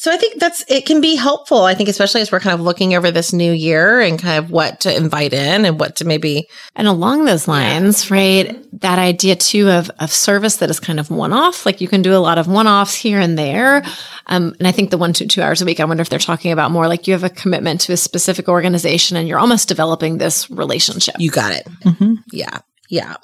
So 0.01 0.11
I 0.11 0.17
think 0.17 0.39
that's 0.39 0.65
it 0.67 0.87
can 0.87 0.99
be 0.99 1.15
helpful. 1.15 1.61
I 1.65 1.75
think 1.75 1.87
especially 1.87 2.21
as 2.21 2.31
we're 2.31 2.39
kind 2.39 2.55
of 2.55 2.61
looking 2.61 2.95
over 2.95 3.11
this 3.11 3.33
new 3.33 3.51
year 3.51 4.01
and 4.01 4.17
kind 4.17 4.43
of 4.43 4.49
what 4.49 4.79
to 4.79 4.95
invite 4.97 5.31
in 5.31 5.63
and 5.63 5.79
what 5.79 5.97
to 5.97 6.05
maybe 6.05 6.47
And 6.75 6.87
along 6.87 7.25
those 7.25 7.47
lines, 7.47 8.09
yeah. 8.09 8.15
right? 8.15 8.81
That 8.81 8.97
idea 8.97 9.35
too 9.35 9.69
of 9.69 9.91
of 9.99 10.11
service 10.11 10.55
that 10.55 10.71
is 10.71 10.79
kind 10.79 10.99
of 10.99 11.11
one 11.11 11.33
off. 11.33 11.67
Like 11.67 11.81
you 11.81 11.87
can 11.87 12.01
do 12.01 12.15
a 12.15 12.17
lot 12.17 12.39
of 12.39 12.47
one 12.47 12.65
offs 12.65 12.95
here 12.95 13.19
and 13.19 13.37
there. 13.37 13.83
Um, 14.25 14.55
and 14.57 14.67
I 14.67 14.71
think 14.71 14.89
the 14.89 14.97
one 14.97 15.13
to 15.13 15.27
two 15.27 15.43
hours 15.43 15.61
a 15.61 15.65
week, 15.65 15.79
I 15.79 15.85
wonder 15.85 16.01
if 16.01 16.09
they're 16.09 16.17
talking 16.17 16.51
about 16.51 16.71
more 16.71 16.87
like 16.87 17.05
you 17.05 17.13
have 17.13 17.23
a 17.23 17.29
commitment 17.29 17.81
to 17.81 17.93
a 17.93 17.97
specific 17.97 18.49
organization 18.49 19.17
and 19.17 19.27
you're 19.27 19.37
almost 19.37 19.67
developing 19.67 20.17
this 20.17 20.49
relationship. 20.49 21.13
You 21.19 21.29
got 21.29 21.51
it. 21.51 21.67
Mm-hmm. 21.85 22.13
Yeah. 22.31 22.57
Yeah. 22.89 23.17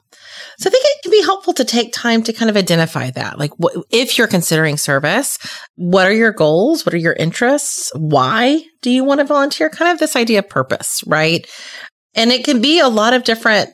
So 0.57 0.69
I 0.69 0.71
think 0.71 0.85
it 0.85 1.03
can 1.03 1.11
be 1.11 1.23
helpful 1.23 1.53
to 1.53 1.65
take 1.65 1.93
time 1.93 2.23
to 2.23 2.33
kind 2.33 2.49
of 2.49 2.57
identify 2.57 3.11
that. 3.11 3.37
Like, 3.37 3.51
what, 3.57 3.73
if 3.89 4.17
you're 4.17 4.27
considering 4.27 4.77
service, 4.77 5.37
what 5.75 6.05
are 6.07 6.13
your 6.13 6.31
goals? 6.31 6.85
What 6.85 6.93
are 6.93 6.97
your 6.97 7.13
interests? 7.13 7.91
Why 7.95 8.61
do 8.81 8.91
you 8.91 9.03
want 9.03 9.19
to 9.19 9.25
volunteer? 9.25 9.69
Kind 9.69 9.91
of 9.91 9.99
this 9.99 10.15
idea 10.15 10.39
of 10.39 10.49
purpose, 10.49 11.03
right? 11.07 11.47
And 12.15 12.31
it 12.31 12.43
can 12.43 12.61
be 12.61 12.79
a 12.79 12.89
lot 12.89 13.13
of 13.13 13.23
different 13.23 13.69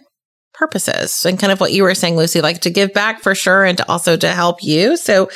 purposes 0.53 1.25
and 1.25 1.39
kind 1.39 1.51
of 1.51 1.59
what 1.59 1.73
you 1.73 1.83
were 1.83 1.95
saying, 1.95 2.15
Lucy, 2.15 2.41
like 2.41 2.61
to 2.61 2.69
give 2.69 2.93
back 2.93 3.21
for 3.21 3.33
sure 3.33 3.63
and 3.63 3.77
to 3.77 3.89
also 3.89 4.15
to 4.15 4.29
help 4.29 4.63
you. 4.63 4.97
So 4.97 5.29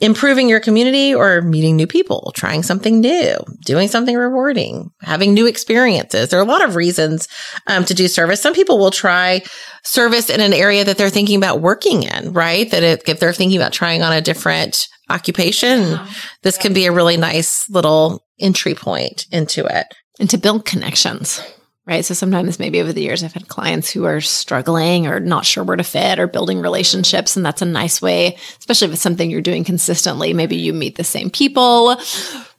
improving 0.00 0.48
your 0.48 0.60
community 0.60 1.14
or 1.14 1.42
meeting 1.42 1.76
new 1.76 1.86
people, 1.86 2.32
trying 2.36 2.62
something 2.62 3.00
new, 3.00 3.36
doing 3.64 3.88
something 3.88 4.16
rewarding, 4.16 4.90
having 5.00 5.34
new 5.34 5.46
experiences. 5.46 6.28
There 6.28 6.38
are 6.38 6.44
a 6.44 6.48
lot 6.48 6.64
of 6.64 6.76
reasons 6.76 7.26
um, 7.66 7.84
to 7.84 7.94
do 7.94 8.06
service. 8.06 8.40
Some 8.40 8.54
people 8.54 8.78
will 8.78 8.92
try 8.92 9.42
service 9.82 10.30
in 10.30 10.40
an 10.40 10.52
area 10.52 10.84
that 10.84 10.98
they're 10.98 11.10
thinking 11.10 11.36
about 11.36 11.60
working 11.60 12.04
in, 12.04 12.32
right? 12.32 12.70
That 12.70 12.82
it, 12.82 13.08
if 13.08 13.18
they're 13.18 13.32
thinking 13.32 13.58
about 13.58 13.72
trying 13.72 14.02
on 14.02 14.12
a 14.12 14.20
different 14.20 14.86
occupation, 15.10 15.98
this 16.42 16.58
can 16.58 16.72
be 16.72 16.86
a 16.86 16.92
really 16.92 17.16
nice 17.16 17.68
little 17.68 18.24
entry 18.38 18.74
point 18.74 19.26
into 19.32 19.64
it. 19.64 19.86
And 20.20 20.30
to 20.30 20.38
build 20.38 20.64
connections 20.64 21.40
right? 21.88 22.04
So 22.04 22.14
sometimes 22.14 22.58
maybe 22.58 22.80
over 22.80 22.92
the 22.92 23.02
years, 23.02 23.24
I've 23.24 23.32
had 23.32 23.48
clients 23.48 23.90
who 23.90 24.04
are 24.04 24.20
struggling 24.20 25.06
or 25.06 25.20
not 25.20 25.46
sure 25.46 25.64
where 25.64 25.76
to 25.76 25.82
fit 25.82 26.18
or 26.18 26.26
building 26.26 26.60
relationships. 26.60 27.36
And 27.36 27.44
that's 27.44 27.62
a 27.62 27.66
nice 27.66 28.02
way, 28.02 28.36
especially 28.58 28.88
if 28.88 28.92
it's 28.92 29.02
something 29.02 29.30
you're 29.30 29.40
doing 29.40 29.64
consistently. 29.64 30.34
Maybe 30.34 30.56
you 30.56 30.74
meet 30.74 30.96
the 30.96 31.04
same 31.04 31.30
people 31.30 31.96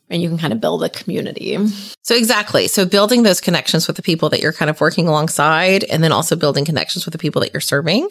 and 0.10 0.22
you 0.22 0.30
can 0.30 0.38
kind 0.38 0.54
of 0.54 0.60
build 0.60 0.84
a 0.84 0.90
community. 0.90 1.58
So 2.04 2.16
exactly. 2.16 2.68
So 2.68 2.86
building 2.86 3.24
those 3.24 3.40
connections 3.40 3.88
with 3.88 3.96
the 3.96 4.02
people 4.02 4.30
that 4.30 4.40
you're 4.40 4.54
kind 4.54 4.70
of 4.70 4.82
working 4.82 5.08
alongside 5.08 5.84
and 5.84 6.04
then 6.04 6.12
also 6.12 6.36
building 6.36 6.66
connections 6.66 7.06
with 7.06 7.12
the 7.12 7.20
people 7.20 7.42
that 7.42 7.54
you're 7.54 7.62
serving. 7.62 8.10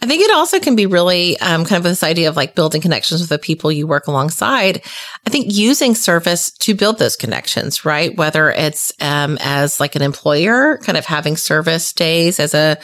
I 0.00 0.06
think 0.06 0.22
it 0.22 0.30
also 0.30 0.60
can 0.60 0.76
be 0.76 0.86
really 0.86 1.38
um, 1.40 1.64
kind 1.64 1.78
of 1.78 1.82
this 1.82 2.02
idea 2.02 2.28
of 2.28 2.36
like 2.36 2.54
building 2.54 2.80
connections 2.80 3.20
with 3.20 3.30
the 3.30 3.38
people 3.38 3.70
you 3.70 3.86
work 3.86 4.06
alongside. 4.06 4.82
I 5.26 5.30
think 5.30 5.52
using 5.52 5.94
service 5.94 6.50
to 6.52 6.74
build 6.74 6.98
those 6.98 7.16
connections, 7.16 7.84
right? 7.84 8.16
Whether 8.16 8.50
it's 8.50 8.92
um, 9.00 9.38
as 9.40 9.80
like 9.80 9.96
an 9.96 10.02
employer, 10.02 10.78
kind 10.78 10.96
of 10.96 11.04
having 11.04 11.36
service 11.36 11.92
days 11.92 12.40
as 12.40 12.54
a 12.54 12.78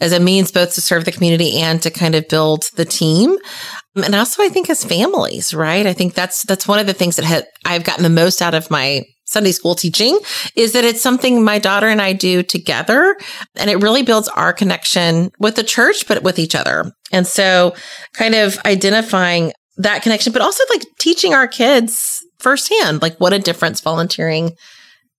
as 0.00 0.12
a 0.12 0.20
means 0.20 0.50
both 0.50 0.74
to 0.74 0.80
serve 0.80 1.04
the 1.04 1.12
community 1.12 1.58
and 1.60 1.82
to 1.82 1.90
kind 1.90 2.14
of 2.14 2.28
build 2.28 2.70
the 2.76 2.84
team. 2.84 3.36
Um, 3.96 4.04
and 4.04 4.14
also, 4.14 4.42
I 4.42 4.48
think 4.48 4.70
as 4.70 4.84
families, 4.84 5.52
right? 5.52 5.86
I 5.86 5.92
think 5.92 6.14
that's, 6.14 6.44
that's 6.44 6.68
one 6.68 6.78
of 6.78 6.86
the 6.86 6.92
things 6.92 7.16
that 7.16 7.24
had, 7.24 7.46
I've 7.64 7.84
gotten 7.84 8.02
the 8.02 8.10
most 8.10 8.40
out 8.40 8.54
of 8.54 8.70
my 8.70 9.02
Sunday 9.24 9.52
school 9.52 9.76
teaching 9.76 10.18
is 10.56 10.72
that 10.72 10.84
it's 10.84 11.00
something 11.00 11.44
my 11.44 11.60
daughter 11.60 11.86
and 11.86 12.02
I 12.02 12.12
do 12.12 12.42
together. 12.42 13.16
And 13.56 13.70
it 13.70 13.76
really 13.76 14.02
builds 14.02 14.28
our 14.28 14.52
connection 14.52 15.30
with 15.38 15.54
the 15.54 15.62
church, 15.62 16.08
but 16.08 16.24
with 16.24 16.38
each 16.38 16.56
other. 16.56 16.92
And 17.12 17.26
so 17.26 17.74
kind 18.14 18.34
of 18.34 18.58
identifying 18.64 19.52
that 19.76 20.02
connection, 20.02 20.32
but 20.32 20.42
also 20.42 20.64
like 20.70 20.82
teaching 20.98 21.32
our 21.32 21.46
kids 21.46 22.18
firsthand, 22.40 23.02
like 23.02 23.16
what 23.18 23.32
a 23.32 23.38
difference 23.38 23.80
volunteering 23.80 24.50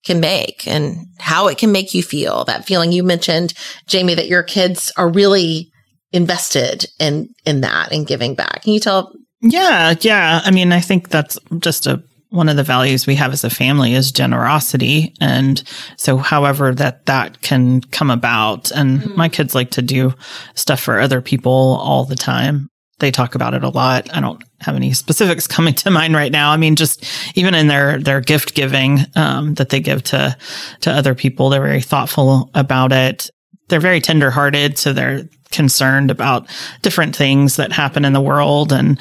can 0.04 0.20
make 0.20 0.66
and 0.66 1.06
how 1.18 1.48
it 1.48 1.56
can 1.56 1.72
make 1.72 1.94
you 1.94 2.02
feel. 2.02 2.44
That 2.44 2.66
feeling 2.66 2.92
you 2.92 3.02
mentioned, 3.02 3.54
Jamie, 3.88 4.14
that 4.14 4.28
your 4.28 4.42
kids 4.42 4.92
are 4.98 5.08
really 5.08 5.71
invested 6.12 6.86
in 6.98 7.28
in 7.44 7.60
that 7.62 7.92
and 7.92 8.06
giving 8.06 8.34
back. 8.34 8.62
Can 8.62 8.72
you 8.72 8.80
tell? 8.80 9.12
Yeah, 9.40 9.94
yeah. 10.00 10.40
I 10.44 10.50
mean, 10.50 10.72
I 10.72 10.80
think 10.80 11.08
that's 11.08 11.38
just 11.58 11.86
a 11.86 12.02
one 12.32 12.48
of 12.48 12.56
the 12.56 12.62
values 12.62 13.06
we 13.06 13.14
have 13.14 13.32
as 13.32 13.44
a 13.44 13.50
family 13.50 13.92
is 13.92 14.10
generosity 14.10 15.14
and 15.20 15.62
so 15.98 16.16
however 16.16 16.74
that 16.74 17.04
that 17.04 17.42
can 17.42 17.82
come 17.82 18.10
about 18.10 18.70
and 18.70 19.00
mm-hmm. 19.00 19.16
my 19.16 19.28
kids 19.28 19.54
like 19.54 19.70
to 19.70 19.82
do 19.82 20.14
stuff 20.54 20.80
for 20.80 20.98
other 20.98 21.20
people 21.20 21.78
all 21.82 22.04
the 22.04 22.16
time 22.16 22.70
they 23.00 23.10
talk 23.10 23.34
about 23.34 23.52
it 23.52 23.62
a 23.62 23.68
lot 23.68 24.08
i 24.16 24.20
don't 24.20 24.42
have 24.60 24.74
any 24.74 24.94
specifics 24.94 25.46
coming 25.56 25.74
to 25.74 25.90
mind 25.90 26.14
right 26.14 26.32
now 26.32 26.50
i 26.50 26.56
mean 26.56 26.74
just 26.74 27.04
even 27.36 27.54
in 27.54 27.66
their 27.66 27.98
their 28.00 28.22
gift 28.22 28.54
giving 28.54 29.00
um, 29.14 29.52
that 29.54 29.68
they 29.68 29.80
give 29.80 30.02
to 30.02 30.34
to 30.80 30.90
other 30.90 31.14
people 31.14 31.50
they're 31.50 31.60
very 31.60 31.82
thoughtful 31.82 32.50
about 32.54 32.92
it 32.92 33.28
they're 33.68 33.78
very 33.78 34.00
tenderhearted 34.00 34.78
so 34.78 34.94
they're 34.94 35.28
concerned 35.52 36.10
about 36.10 36.48
different 36.82 37.14
things 37.14 37.56
that 37.56 37.72
happen 37.72 38.04
in 38.04 38.12
the 38.12 38.20
world 38.20 38.72
and 38.72 38.98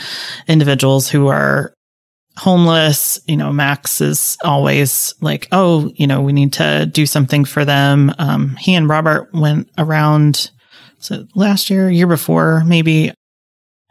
individuals 0.47 1.09
who 1.09 1.27
are 1.27 1.73
homeless. 2.37 3.19
You 3.27 3.37
know, 3.37 3.51
Max 3.51 4.01
is 4.01 4.37
always 4.43 5.13
like, 5.21 5.47
oh, 5.51 5.91
you 5.95 6.07
know, 6.07 6.21
we 6.21 6.33
need 6.33 6.53
to 6.53 6.85
do 6.85 7.05
something 7.05 7.45
for 7.45 7.65
them. 7.65 8.13
Um, 8.19 8.55
he 8.57 8.75
and 8.75 8.87
Robert 8.89 9.33
went 9.33 9.69
around, 9.77 10.51
so 10.99 11.25
last 11.35 11.69
year, 11.69 11.89
year 11.89 12.07
before, 12.07 12.63
maybe, 12.65 13.13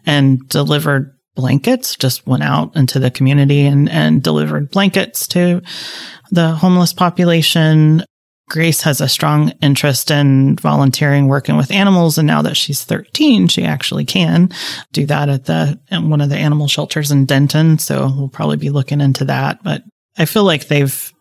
and 0.06 0.48
delivered 0.48 1.16
blankets, 1.34 1.96
just 1.96 2.26
went 2.26 2.42
out 2.42 2.74
into 2.76 2.98
the 2.98 3.10
community 3.10 3.66
and, 3.66 3.88
and 3.88 4.22
delivered 4.22 4.70
blankets 4.70 5.26
to 5.28 5.62
the 6.30 6.50
homeless 6.52 6.92
population 6.92 8.04
Grace 8.50 8.82
has 8.82 9.00
a 9.00 9.08
strong 9.08 9.50
interest 9.62 10.10
in 10.10 10.56
volunteering, 10.56 11.28
working 11.28 11.56
with 11.56 11.70
animals. 11.70 12.18
And 12.18 12.26
now 12.26 12.42
that 12.42 12.56
she's 12.56 12.82
13, 12.82 13.46
she 13.46 13.64
actually 13.64 14.04
can 14.04 14.50
do 14.92 15.06
that 15.06 15.28
at 15.28 15.44
the, 15.44 15.80
at 15.90 16.02
one 16.02 16.20
of 16.20 16.30
the 16.30 16.36
animal 16.36 16.66
shelters 16.66 17.12
in 17.12 17.26
Denton. 17.26 17.78
So 17.78 18.12
we'll 18.14 18.28
probably 18.28 18.56
be 18.56 18.70
looking 18.70 19.00
into 19.00 19.24
that. 19.26 19.62
But 19.62 19.82
I 20.18 20.24
feel 20.24 20.42
like 20.42 20.66
they've, 20.66 21.12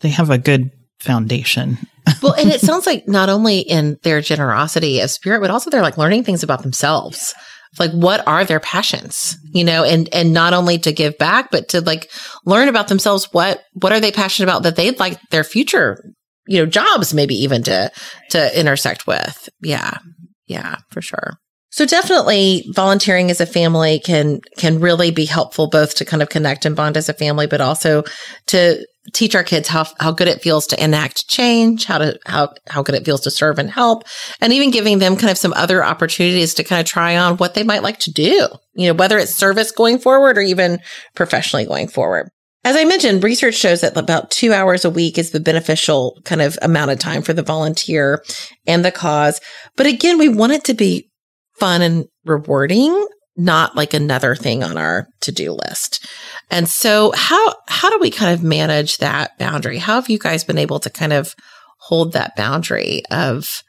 they 0.00 0.10
have 0.10 0.28
a 0.28 0.36
good 0.36 0.70
foundation. 1.00 1.78
well, 2.22 2.34
and 2.34 2.50
it 2.50 2.60
sounds 2.60 2.86
like 2.86 3.08
not 3.08 3.30
only 3.30 3.60
in 3.60 3.96
their 4.02 4.20
generosity 4.20 5.00
of 5.00 5.10
spirit, 5.10 5.40
but 5.40 5.50
also 5.50 5.70
they're 5.70 5.80
like 5.80 5.96
learning 5.96 6.24
things 6.24 6.42
about 6.42 6.62
themselves. 6.62 7.34
Like 7.78 7.92
what 7.92 8.26
are 8.28 8.44
their 8.44 8.60
passions, 8.60 9.36
you 9.52 9.64
know, 9.64 9.84
and, 9.84 10.08
and 10.14 10.32
not 10.32 10.52
only 10.52 10.78
to 10.78 10.92
give 10.92 11.18
back, 11.18 11.50
but 11.50 11.70
to 11.70 11.80
like 11.80 12.10
learn 12.44 12.68
about 12.68 12.88
themselves. 12.88 13.32
What, 13.32 13.64
what 13.72 13.92
are 13.92 14.00
they 14.00 14.12
passionate 14.12 14.48
about 14.48 14.62
that 14.62 14.76
they'd 14.76 15.00
like 15.00 15.18
their 15.30 15.42
future, 15.42 16.13
you 16.46 16.58
know, 16.58 16.66
jobs 16.66 17.14
maybe 17.14 17.34
even 17.34 17.62
to, 17.64 17.90
to 18.30 18.58
intersect 18.58 19.06
with. 19.06 19.48
Yeah. 19.62 19.98
Yeah, 20.46 20.76
for 20.90 21.00
sure. 21.00 21.38
So 21.74 21.84
definitely 21.86 22.64
volunteering 22.72 23.32
as 23.32 23.40
a 23.40 23.46
family 23.46 23.98
can 23.98 24.40
can 24.58 24.78
really 24.78 25.10
be 25.10 25.24
helpful 25.24 25.66
both 25.66 25.96
to 25.96 26.04
kind 26.04 26.22
of 26.22 26.28
connect 26.28 26.64
and 26.64 26.76
bond 26.76 26.96
as 26.96 27.08
a 27.08 27.12
family, 27.12 27.48
but 27.48 27.60
also 27.60 28.04
to 28.46 28.86
teach 29.12 29.34
our 29.34 29.42
kids 29.42 29.66
how 29.66 29.84
how 29.98 30.12
good 30.12 30.28
it 30.28 30.40
feels 30.40 30.68
to 30.68 30.80
enact 30.80 31.26
change, 31.26 31.84
how 31.84 31.98
to 31.98 32.16
how 32.26 32.52
how 32.68 32.84
good 32.84 32.94
it 32.94 33.04
feels 33.04 33.22
to 33.22 33.30
serve 33.32 33.58
and 33.58 33.68
help, 33.70 34.04
and 34.40 34.52
even 34.52 34.70
giving 34.70 35.00
them 35.00 35.16
kind 35.16 35.32
of 35.32 35.36
some 35.36 35.52
other 35.54 35.82
opportunities 35.82 36.54
to 36.54 36.62
kind 36.62 36.78
of 36.78 36.86
try 36.86 37.16
on 37.16 37.38
what 37.38 37.54
they 37.54 37.64
might 37.64 37.82
like 37.82 37.98
to 37.98 38.12
do. 38.12 38.48
You 38.74 38.88
know, 38.88 38.94
whether 38.94 39.18
it's 39.18 39.34
service 39.34 39.72
going 39.72 39.98
forward 39.98 40.38
or 40.38 40.42
even 40.42 40.78
professionally 41.16 41.66
going 41.66 41.88
forward. 41.88 42.30
As 42.64 42.76
I 42.76 42.84
mentioned, 42.84 43.22
research 43.22 43.54
shows 43.54 43.82
that 43.82 43.96
about 43.96 44.30
two 44.30 44.54
hours 44.54 44.86
a 44.86 44.90
week 44.90 45.18
is 45.18 45.30
the 45.30 45.40
beneficial 45.40 46.18
kind 46.24 46.40
of 46.40 46.58
amount 46.62 46.90
of 46.90 46.98
time 46.98 47.20
for 47.20 47.34
the 47.34 47.42
volunteer 47.42 48.24
and 48.66 48.82
the 48.82 48.90
cause. 48.90 49.40
But 49.76 49.86
again, 49.86 50.16
we 50.16 50.30
want 50.30 50.52
it 50.52 50.64
to 50.64 50.74
be 50.74 51.10
fun 51.58 51.82
and 51.82 52.06
rewarding, 52.24 53.06
not 53.36 53.76
like 53.76 53.92
another 53.92 54.34
thing 54.34 54.64
on 54.64 54.78
our 54.78 55.08
to-do 55.20 55.52
list. 55.52 56.06
And 56.50 56.66
so 56.66 57.12
how 57.14 57.54
how 57.68 57.90
do 57.90 57.98
we 57.98 58.10
kind 58.10 58.32
of 58.32 58.42
manage 58.42 58.96
that 58.98 59.38
boundary? 59.38 59.76
How 59.76 59.96
have 59.96 60.08
you 60.08 60.18
guys 60.18 60.42
been 60.42 60.58
able 60.58 60.80
to 60.80 60.90
kind 60.90 61.12
of 61.12 61.34
hold 61.80 62.12
that 62.12 62.34
boundary 62.34 63.02
of 63.10 63.62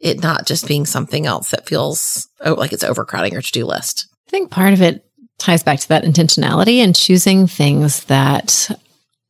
it 0.00 0.22
not 0.22 0.46
just 0.46 0.68
being 0.68 0.84
something 0.84 1.26
else 1.26 1.50
that 1.50 1.66
feels 1.66 2.28
oh, 2.40 2.54
like 2.54 2.74
it's 2.74 2.84
overcrowding 2.84 3.32
your 3.32 3.42
to-do 3.42 3.64
list? 3.64 4.06
I 4.28 4.30
think 4.30 4.50
part 4.50 4.74
of 4.74 4.82
it 4.82 5.02
ties 5.42 5.62
back 5.62 5.80
to 5.80 5.88
that 5.88 6.04
intentionality 6.04 6.78
and 6.78 6.94
choosing 6.94 7.46
things 7.46 8.04
that 8.04 8.70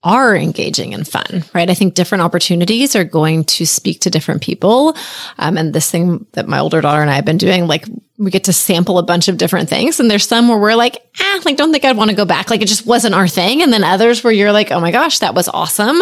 are 0.04 0.34
engaging 0.34 0.94
and 0.94 1.06
fun, 1.06 1.44
right? 1.54 1.70
I 1.70 1.74
think 1.74 1.94
different 1.94 2.22
opportunities 2.22 2.96
are 2.96 3.04
going 3.04 3.44
to 3.44 3.64
speak 3.64 4.00
to 4.00 4.10
different 4.10 4.42
people. 4.42 4.96
Um, 5.38 5.56
and 5.56 5.72
this 5.72 5.90
thing 5.90 6.26
that 6.32 6.48
my 6.48 6.58
older 6.58 6.80
daughter 6.80 7.00
and 7.00 7.10
I 7.10 7.14
have 7.14 7.24
been 7.24 7.38
doing, 7.38 7.68
like 7.68 7.86
we 8.22 8.30
get 8.30 8.44
to 8.44 8.52
sample 8.52 8.98
a 8.98 9.02
bunch 9.02 9.28
of 9.28 9.36
different 9.36 9.68
things. 9.68 9.98
And 9.98 10.10
there's 10.10 10.26
some 10.26 10.48
where 10.48 10.58
we're 10.58 10.76
like, 10.76 11.02
ah, 11.20 11.40
like, 11.44 11.56
don't 11.56 11.72
think 11.72 11.84
I'd 11.84 11.96
want 11.96 12.10
to 12.10 12.16
go 12.16 12.24
back. 12.24 12.50
Like 12.50 12.62
it 12.62 12.68
just 12.68 12.86
wasn't 12.86 13.14
our 13.14 13.26
thing. 13.26 13.62
And 13.62 13.72
then 13.72 13.82
others 13.82 14.22
where 14.22 14.32
you're 14.32 14.52
like, 14.52 14.70
oh 14.70 14.80
my 14.80 14.90
gosh, 14.90 15.18
that 15.18 15.34
was 15.34 15.48
awesome. 15.48 16.00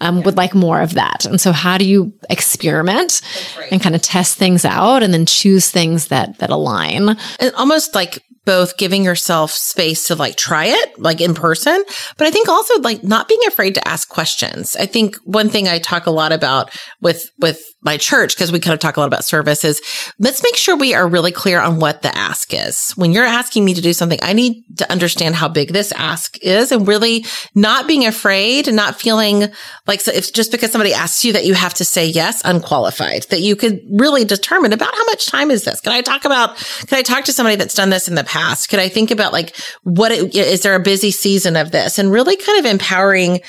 Um, 0.00 0.18
yeah. 0.18 0.24
would 0.24 0.36
like 0.36 0.54
more 0.54 0.80
of 0.80 0.94
that. 0.94 1.24
And 1.24 1.40
so 1.40 1.52
how 1.52 1.78
do 1.78 1.86
you 1.86 2.12
experiment 2.28 3.22
right. 3.58 3.72
and 3.72 3.80
kind 3.80 3.94
of 3.94 4.02
test 4.02 4.36
things 4.36 4.64
out 4.64 5.02
and 5.02 5.14
then 5.14 5.24
choose 5.24 5.70
things 5.70 6.08
that, 6.08 6.38
that 6.38 6.50
align? 6.50 7.16
And 7.40 7.54
almost 7.54 7.94
like 7.94 8.22
both 8.46 8.78
giving 8.78 9.04
yourself 9.04 9.50
space 9.50 10.06
to 10.06 10.14
like 10.14 10.36
try 10.36 10.66
it 10.66 10.98
like 10.98 11.20
in 11.20 11.34
person, 11.34 11.84
but 12.16 12.26
I 12.26 12.30
think 12.30 12.48
also 12.48 12.80
like 12.80 13.02
not 13.02 13.28
being 13.28 13.40
afraid 13.46 13.74
to 13.74 13.86
ask 13.86 14.08
questions. 14.08 14.76
I 14.76 14.86
think 14.86 15.16
one 15.24 15.50
thing 15.50 15.68
I 15.68 15.80
talk 15.80 16.06
a 16.06 16.12
lot 16.12 16.32
about 16.32 16.70
with, 17.02 17.28
with 17.40 17.60
my 17.82 17.96
church, 17.96 18.34
because 18.34 18.52
we 18.52 18.60
kind 18.60 18.72
of 18.72 18.78
talk 18.78 18.96
a 18.96 19.00
lot 19.00 19.08
about 19.08 19.24
service 19.24 19.64
is 19.64 19.82
let's 20.18 20.42
make 20.42 20.56
sure 20.56 20.76
we 20.76 20.94
are 20.94 21.08
really 21.08 21.32
clear 21.32 21.45
on 21.54 21.78
what 21.78 22.02
the 22.02 22.16
ask 22.16 22.52
is. 22.52 22.92
When 22.92 23.12
you're 23.12 23.24
asking 23.24 23.64
me 23.64 23.74
to 23.74 23.80
do 23.80 23.92
something, 23.92 24.18
I 24.22 24.32
need 24.32 24.64
to 24.78 24.90
understand 24.90 25.34
how 25.34 25.48
big 25.48 25.72
this 25.72 25.92
ask 25.92 26.38
is 26.42 26.72
and 26.72 26.88
really 26.88 27.24
not 27.54 27.86
being 27.86 28.06
afraid 28.06 28.68
and 28.68 28.76
not 28.76 29.00
feeling 29.00 29.46
like 29.86 30.00
so 30.00 30.12
if 30.12 30.32
just 30.32 30.50
because 30.50 30.72
somebody 30.72 30.94
asks 30.94 31.24
you 31.24 31.32
that 31.34 31.44
you 31.44 31.54
have 31.54 31.74
to 31.74 31.84
say 31.84 32.06
yes, 32.06 32.42
unqualified, 32.44 33.24
that 33.30 33.40
you 33.40 33.54
could 33.54 33.80
really 33.90 34.24
determine 34.24 34.72
about 34.72 34.94
how 34.94 35.04
much 35.06 35.26
time 35.26 35.50
is 35.50 35.64
this? 35.64 35.80
Can 35.80 35.92
I 35.92 36.00
talk 36.00 36.24
about, 36.24 36.56
can 36.86 36.98
I 36.98 37.02
talk 37.02 37.24
to 37.24 37.32
somebody 37.32 37.56
that's 37.56 37.74
done 37.74 37.90
this 37.90 38.08
in 38.08 38.14
the 38.14 38.24
past? 38.24 38.36
past? 38.36 38.68
Could 38.68 38.80
I 38.80 38.88
think 38.88 39.10
about 39.10 39.32
like 39.32 39.56
what 39.82 40.12
it, 40.12 40.34
is 40.34 40.62
there 40.62 40.74
a 40.74 40.80
busy 40.80 41.10
season 41.10 41.56
of 41.56 41.70
this 41.70 41.98
and 41.98 42.10
really 42.10 42.36
kind 42.36 42.58
of 42.58 42.66
empowering 42.66 43.40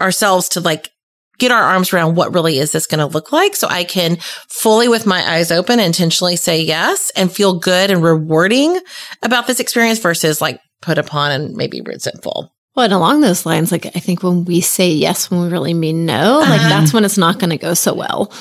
ourselves 0.00 0.50
to 0.50 0.60
like 0.60 0.90
get 1.38 1.52
our 1.52 1.62
arms 1.62 1.92
around 1.92 2.14
what 2.14 2.34
really 2.34 2.58
is 2.58 2.72
this 2.72 2.86
going 2.86 2.98
to 2.98 3.06
look 3.06 3.32
like 3.32 3.56
so 3.56 3.68
I 3.68 3.84
can 3.84 4.16
fully 4.48 4.88
with 4.88 5.06
my 5.06 5.22
eyes 5.34 5.50
open 5.50 5.80
intentionally 5.80 6.36
say 6.36 6.60
yes 6.60 7.10
and 7.16 7.32
feel 7.32 7.58
good 7.58 7.90
and 7.90 8.02
rewarding 8.02 8.78
about 9.22 9.46
this 9.46 9.60
experience 9.60 9.98
versus 9.98 10.40
like 10.40 10.60
put 10.80 10.98
upon 10.98 11.30
and 11.30 11.54
maybe 11.56 11.80
resentful. 11.80 12.52
Well, 12.74 12.84
and 12.84 12.92
along 12.92 13.22
those 13.22 13.46
lines, 13.46 13.72
like 13.72 13.86
I 13.86 14.00
think 14.00 14.22
when 14.22 14.44
we 14.44 14.60
say 14.60 14.90
yes 14.90 15.30
when 15.30 15.40
we 15.40 15.48
really 15.48 15.74
mean 15.74 16.04
no, 16.04 16.40
like 16.40 16.60
uh-huh. 16.60 16.68
that's 16.68 16.92
when 16.92 17.04
it's 17.04 17.18
not 17.18 17.38
going 17.38 17.50
to 17.50 17.56
go 17.56 17.74
so 17.74 17.94
well. 17.94 18.32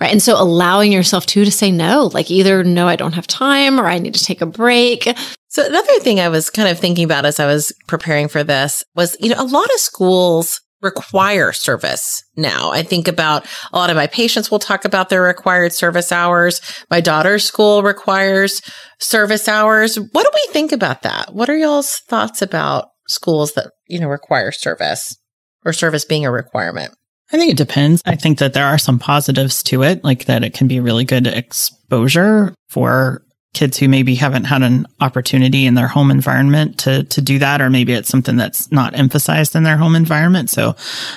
Right. 0.00 0.12
And 0.12 0.22
so 0.22 0.40
allowing 0.40 0.92
yourself 0.92 1.26
to 1.26 1.44
to 1.44 1.50
say 1.50 1.72
no, 1.72 2.10
like 2.12 2.30
either 2.30 2.62
no, 2.62 2.86
I 2.86 2.94
don't 2.94 3.14
have 3.14 3.26
time 3.26 3.80
or 3.80 3.86
I 3.86 3.98
need 3.98 4.14
to 4.14 4.24
take 4.24 4.40
a 4.40 4.46
break. 4.46 5.08
So 5.48 5.66
another 5.66 5.98
thing 6.00 6.20
I 6.20 6.28
was 6.28 6.50
kind 6.50 6.68
of 6.68 6.78
thinking 6.78 7.04
about 7.04 7.24
as 7.24 7.40
I 7.40 7.46
was 7.46 7.72
preparing 7.88 8.28
for 8.28 8.44
this 8.44 8.84
was, 8.94 9.16
you 9.18 9.30
know, 9.30 9.42
a 9.42 9.44
lot 9.44 9.64
of 9.64 9.80
schools 9.80 10.60
require 10.80 11.52
service 11.52 12.22
now. 12.36 12.70
I 12.70 12.82
think 12.82 13.08
about 13.08 13.46
a 13.72 13.76
lot 13.76 13.90
of 13.90 13.96
my 13.96 14.06
patients 14.06 14.50
will 14.50 14.58
talk 14.58 14.84
about 14.84 15.08
their 15.08 15.22
required 15.22 15.72
service 15.72 16.12
hours. 16.12 16.60
My 16.90 17.00
daughter's 17.00 17.44
school 17.44 17.82
requires 17.82 18.62
service 19.00 19.48
hours. 19.48 19.96
What 19.96 20.22
do 20.22 20.30
we 20.32 20.52
think 20.52 20.72
about 20.72 21.02
that? 21.02 21.34
What 21.34 21.50
are 21.50 21.56
y'all's 21.56 21.98
thoughts 22.08 22.42
about 22.42 22.88
schools 23.08 23.52
that, 23.54 23.72
you 23.88 23.98
know, 23.98 24.08
require 24.08 24.52
service 24.52 25.16
or 25.64 25.72
service 25.72 26.04
being 26.04 26.24
a 26.24 26.30
requirement? 26.30 26.94
I 27.32 27.36
think 27.36 27.52
it 27.52 27.58
depends. 27.58 28.00
I 28.06 28.16
think 28.16 28.38
that 28.38 28.54
there 28.54 28.66
are 28.66 28.78
some 28.78 28.98
positives 28.98 29.62
to 29.64 29.82
it, 29.82 30.02
like 30.02 30.24
that 30.26 30.44
it 30.44 30.54
can 30.54 30.66
be 30.66 30.80
really 30.80 31.04
good 31.04 31.26
exposure 31.26 32.54
for 32.68 33.22
kids 33.54 33.78
who 33.78 33.88
maybe 33.88 34.14
haven't 34.14 34.44
had 34.44 34.62
an 34.62 34.86
opportunity 35.00 35.66
in 35.66 35.74
their 35.74 35.88
home 35.88 36.10
environment 36.10 36.78
to 36.78 37.04
to 37.04 37.20
do 37.20 37.38
that 37.38 37.60
or 37.60 37.70
maybe 37.70 37.92
it's 37.92 38.08
something 38.08 38.36
that's 38.36 38.70
not 38.70 38.96
emphasized 38.98 39.56
in 39.56 39.62
their 39.62 39.76
home 39.76 39.96
environment. 39.96 40.50
So 40.50 40.76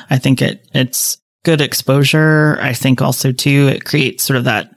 I 0.09 0.17
think 0.17 0.41
it 0.41 0.67
it's 0.73 1.17
good 1.43 1.61
exposure. 1.61 2.57
I 2.61 2.73
think 2.73 3.01
also 3.01 3.31
too 3.31 3.69
it 3.71 3.85
creates 3.85 4.23
sort 4.23 4.37
of 4.37 4.45
that 4.45 4.73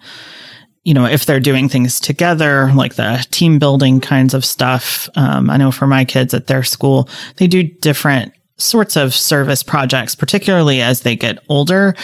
you 0.84 0.92
know, 0.92 1.06
if 1.06 1.24
they're 1.24 1.40
doing 1.40 1.68
things 1.68 1.98
together, 1.98 2.70
like 2.74 2.96
the 2.96 3.26
team 3.30 3.58
building 3.58 4.00
kinds 4.00 4.34
of 4.34 4.44
stuff. 4.44 5.08
Um, 5.16 5.48
I 5.48 5.56
know 5.56 5.70
for 5.70 5.86
my 5.86 6.04
kids 6.04 6.34
at 6.34 6.46
their 6.46 6.62
school, 6.62 7.08
they 7.36 7.46
do 7.46 7.62
different 7.62 8.34
sorts 8.58 8.94
of 8.94 9.14
service 9.14 9.62
projects, 9.62 10.14
particularly 10.14 10.82
as 10.82 11.00
they 11.00 11.16
get 11.16 11.38
older. 11.48 11.94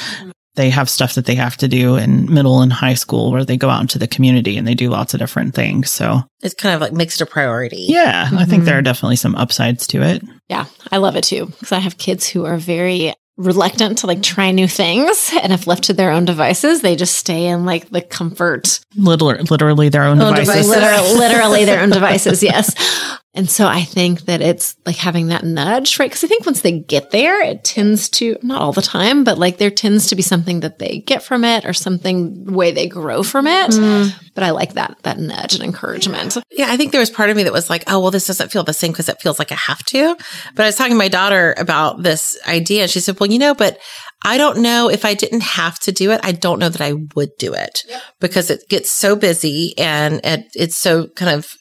They 0.55 0.71
have 0.71 0.91
stuff 0.91 1.15
that 1.15 1.27
they 1.27 1.37
have 1.37 1.57
to 1.59 1.69
do 1.69 1.97
in 1.97 2.33
middle 2.33 2.61
and 2.61 2.73
high 2.73 2.95
school 2.95 3.31
where 3.31 3.45
they 3.45 3.57
go 3.57 3.71
out 3.71 3.83
into 3.83 3.99
the 3.99 4.09
community 4.09 4.57
and 4.57 4.67
they 4.67 4.75
do 4.75 4.91
lots 4.91 5.15
of 5.15 5.21
different 5.21 5.55
things. 5.55 5.91
So 5.91 6.23
it's 6.43 6.55
kind 6.55 6.75
of 6.75 6.81
like 6.81 6.93
mixed 6.93 7.21
a 7.21 7.27
priority. 7.27 7.87
Yeah. 7.89 8.27
Mm-hmm. 8.27 8.39
I 8.39 8.45
think 8.45 8.65
there 8.65 8.77
are 8.79 8.83
definitely 8.83 9.17
some 9.17 9.37
upsides 9.37 9.87
to 9.89 10.03
it. 10.03 10.23
Yeah. 10.49 10.67
I 10.91 10.97
love 10.97 11.17
it 11.17 11.25
too. 11.25 11.47
Because 11.47 11.73
I 11.73 11.79
have 11.79 11.99
kids 11.99 12.29
who 12.29 12.47
are 12.47 12.57
very 12.57 13.15
reluctant 13.41 13.99
to 13.99 14.07
like 14.07 14.23
try 14.23 14.51
new 14.51 14.69
things 14.69 15.33
and 15.43 15.53
if 15.53 15.67
left 15.67 15.85
to 15.85 15.95
their 15.95 16.11
own 16.11 16.27
devices 16.27 16.83
they 16.83 16.95
just 16.95 17.17
stay 17.17 17.47
in 17.47 17.65
like 17.65 17.89
the 17.89 18.03
comfort 18.03 18.81
literally, 18.97 19.43
literally 19.45 19.89
their 19.89 20.03
own, 20.03 20.21
own 20.21 20.35
devices, 20.35 20.67
devices. 20.67 20.71
literally, 20.71 21.15
literally 21.19 21.65
their 21.65 21.81
own 21.81 21.89
devices 21.89 22.43
yes 22.43 22.75
and 23.33 23.49
so 23.49 23.69
I 23.69 23.83
think 23.83 24.23
that 24.23 24.41
it's 24.41 24.75
like 24.85 24.97
having 24.97 25.29
that 25.29 25.45
nudge, 25.45 26.01
right? 26.01 26.11
Because 26.11 26.25
I 26.25 26.27
think 26.27 26.45
once 26.45 26.63
they 26.63 26.81
get 26.81 27.13
there, 27.13 27.41
it 27.41 27.63
tends 27.63 28.09
to, 28.11 28.37
not 28.43 28.61
all 28.61 28.73
the 28.73 28.83
time, 28.83 29.23
but 29.23 29.39
like 29.39 29.59
there 29.59 29.71
tends 29.71 30.09
to 30.09 30.17
be 30.17 30.23
something 30.23 30.61
that 30.61 30.81
they 30.81 31.05
get 31.07 31.23
from 31.23 31.45
it 31.45 31.65
or 31.65 31.73
something 31.73 32.53
way 32.53 32.73
they 32.73 32.89
grow 32.89 33.23
from 33.23 33.47
it. 33.47 33.71
Mm. 33.71 34.13
But 34.35 34.43
I 34.43 34.51
like 34.51 34.75
that, 34.75 34.99
that 35.05 35.19
nudge 35.19 35.55
and 35.55 35.63
encouragement. 35.63 36.39
Yeah. 36.51 36.67
I 36.71 36.77
think 36.77 36.91
there 36.91 37.01
was 37.01 37.11
part 37.11 37.31
of 37.31 37.37
me 37.37 37.45
that 37.45 37.53
was 37.53 37.71
like, 37.71 37.85
oh, 37.87 38.01
well, 38.01 38.11
this 38.11 38.27
doesn't 38.27 38.51
feel 38.51 38.65
the 38.65 38.73
same 38.73 38.91
because 38.91 39.09
it 39.09 39.21
feels 39.21 39.39
like 39.39 39.53
I 39.53 39.59
have 39.67 39.85
to. 39.85 40.17
But 40.57 40.65
I 40.65 40.67
was 40.67 40.77
talking 40.77 40.95
to 40.95 40.99
my 40.99 41.09
daughter 41.09 41.55
about 41.57 42.03
this 42.03 42.37
idea. 42.49 42.83
And 42.83 42.91
she 42.91 42.99
said, 42.99 43.21
well, 43.21 43.31
you 43.31 43.39
know, 43.39 43.55
but 43.55 43.79
I 44.25 44.39
don't 44.39 44.59
know 44.59 44.91
if 44.91 45.05
I 45.05 45.15
didn't 45.15 45.43
have 45.43 45.79
to 45.81 45.93
do 45.93 46.11
it. 46.11 46.21
I 46.23 46.33
don't 46.33 46.59
know 46.59 46.69
that 46.69 46.81
I 46.81 46.95
would 47.15 47.31
do 47.39 47.55
it 47.55 47.85
because 48.19 48.51
it 48.51 48.69
gets 48.69 48.91
so 48.91 49.15
busy 49.15 49.73
and 49.79 50.21
it, 50.25 50.47
it's 50.55 50.77
so 50.77 51.07
kind 51.09 51.39
of 51.39 51.57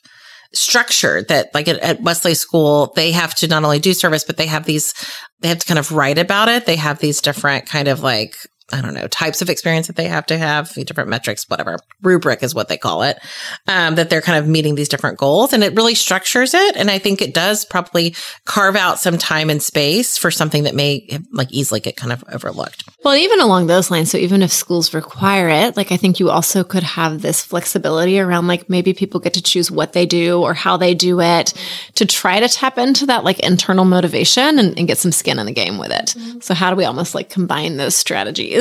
structure 0.54 1.22
that 1.24 1.54
like 1.54 1.68
at, 1.68 1.78
at, 1.80 2.02
Wesley 2.02 2.34
School, 2.34 2.92
they 2.96 3.12
have 3.12 3.36
to 3.36 3.48
not 3.48 3.64
only 3.64 3.80
do 3.80 3.94
service, 3.94 4.24
but 4.24 4.38
they 4.38 4.48
have 4.48 4.66
these, 4.66 4.94
they 5.42 5.48
have 5.48 5.60
to 5.60 5.66
kind 5.66 5.80
of 5.80 5.92
write 5.92 6.18
about 6.18 6.50
it. 6.50 6.66
They 6.66 6.76
have 6.76 7.00
these 7.00 7.22
different 7.22 7.66
kind 7.66 7.88
of 7.88 8.02
like 8.02 8.36
I 8.72 8.82
don't 8.82 8.94
know, 8.94 9.08
types 9.08 9.42
of 9.42 9.50
experience 9.50 9.88
that 9.88 9.96
they 9.96 10.08
have 10.08 10.26
to 10.28 10.38
have, 10.38 10.74
different 10.86 11.10
metrics, 11.10 11.50
whatever 11.50 11.78
rubric 12.02 12.44
is 12.44 12.54
what 12.54 12.68
they 12.68 12.78
call 12.78 13.04
it, 13.04 13.20
um, 13.68 13.96
that 13.96 14.10
they're 14.10 14.22
kind 14.22 14.38
of 14.38 14.48
meeting 14.48 14.76
these 14.76 14.90
different 14.90 15.18
goals 15.18 15.54
and 15.54 15.64
it 15.64 15.76
really 15.76 15.96
structures 15.96 16.54
it. 16.54 16.76
And 16.76 16.90
I 16.92 17.00
think 17.00 17.22
it 17.22 17.34
does 17.34 17.66
probably 17.66 18.16
carve 18.46 18.76
out 18.76 19.00
some 19.00 19.18
time 19.18 19.50
and 19.50 19.62
space 19.62 20.18
for 20.18 20.32
something 20.32 20.64
that 20.64 20.76
may 20.76 21.20
like 21.32 21.52
easily 21.52 21.80
get 21.80 21.96
kind 21.96 22.14
of 22.14 22.24
overlooked. 22.32 22.84
Well, 23.04 23.16
even 23.16 23.40
along 23.40 23.68
those 23.68 23.90
lines. 23.90 24.12
So 24.12 24.18
even 24.18 24.42
if 24.42 24.52
schools 24.52 24.94
require 24.94 25.50
it, 25.50 25.78
like 25.78 25.92
I 25.92 25.98
think 25.98 26.20
you 26.20 26.30
also 26.30 26.64
could 26.64 26.84
have 26.84 27.22
this 27.22 27.44
flexibility 27.44 28.20
around 28.20 28.48
like 28.48 28.70
maybe 28.70 28.94
people 28.94 29.20
get 29.20 29.34
to 29.34 29.42
choose 29.42 29.72
what 29.72 29.94
they 29.94 30.06
do 30.06 30.42
or 30.42 30.54
how 30.54 30.78
they 30.78 30.94
do 30.94 31.22
it 31.22 31.54
to 31.96 32.06
try 32.06 32.40
to 32.40 32.48
tap 32.48 32.78
into 32.78 33.06
that 33.08 33.24
like 33.24 33.40
internal 33.40 33.86
motivation 33.86 34.60
and, 34.60 34.78
and 34.78 34.88
get 34.88 34.98
some 34.98 35.12
skin 35.12 35.40
in 35.40 35.46
the 35.46 35.52
game 35.52 35.78
with 35.78 35.92
it. 35.92 36.14
Mm-hmm. 36.18 36.40
So 36.42 36.54
how 36.54 36.70
do 36.70 36.76
we 36.76 36.86
almost 36.86 37.16
like 37.16 37.30
combine 37.30 37.78
those 37.78 37.96
strategies? 37.96 38.59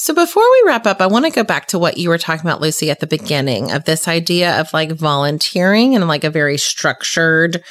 So 0.00 0.14
before 0.14 0.44
we 0.48 0.62
wrap 0.64 0.86
up, 0.86 1.00
I 1.00 1.08
want 1.08 1.24
to 1.24 1.32
go 1.32 1.42
back 1.42 1.66
to 1.68 1.78
what 1.78 1.98
you 1.98 2.08
were 2.08 2.18
talking 2.18 2.46
about, 2.46 2.60
Lucy, 2.60 2.88
at 2.88 3.00
the 3.00 3.06
beginning 3.08 3.72
of 3.72 3.84
this 3.84 4.06
idea 4.06 4.60
of 4.60 4.72
like 4.72 4.92
volunteering 4.92 5.96
and 5.96 6.06
like 6.06 6.22
a 6.22 6.30
very 6.30 6.56
structured 6.56 7.64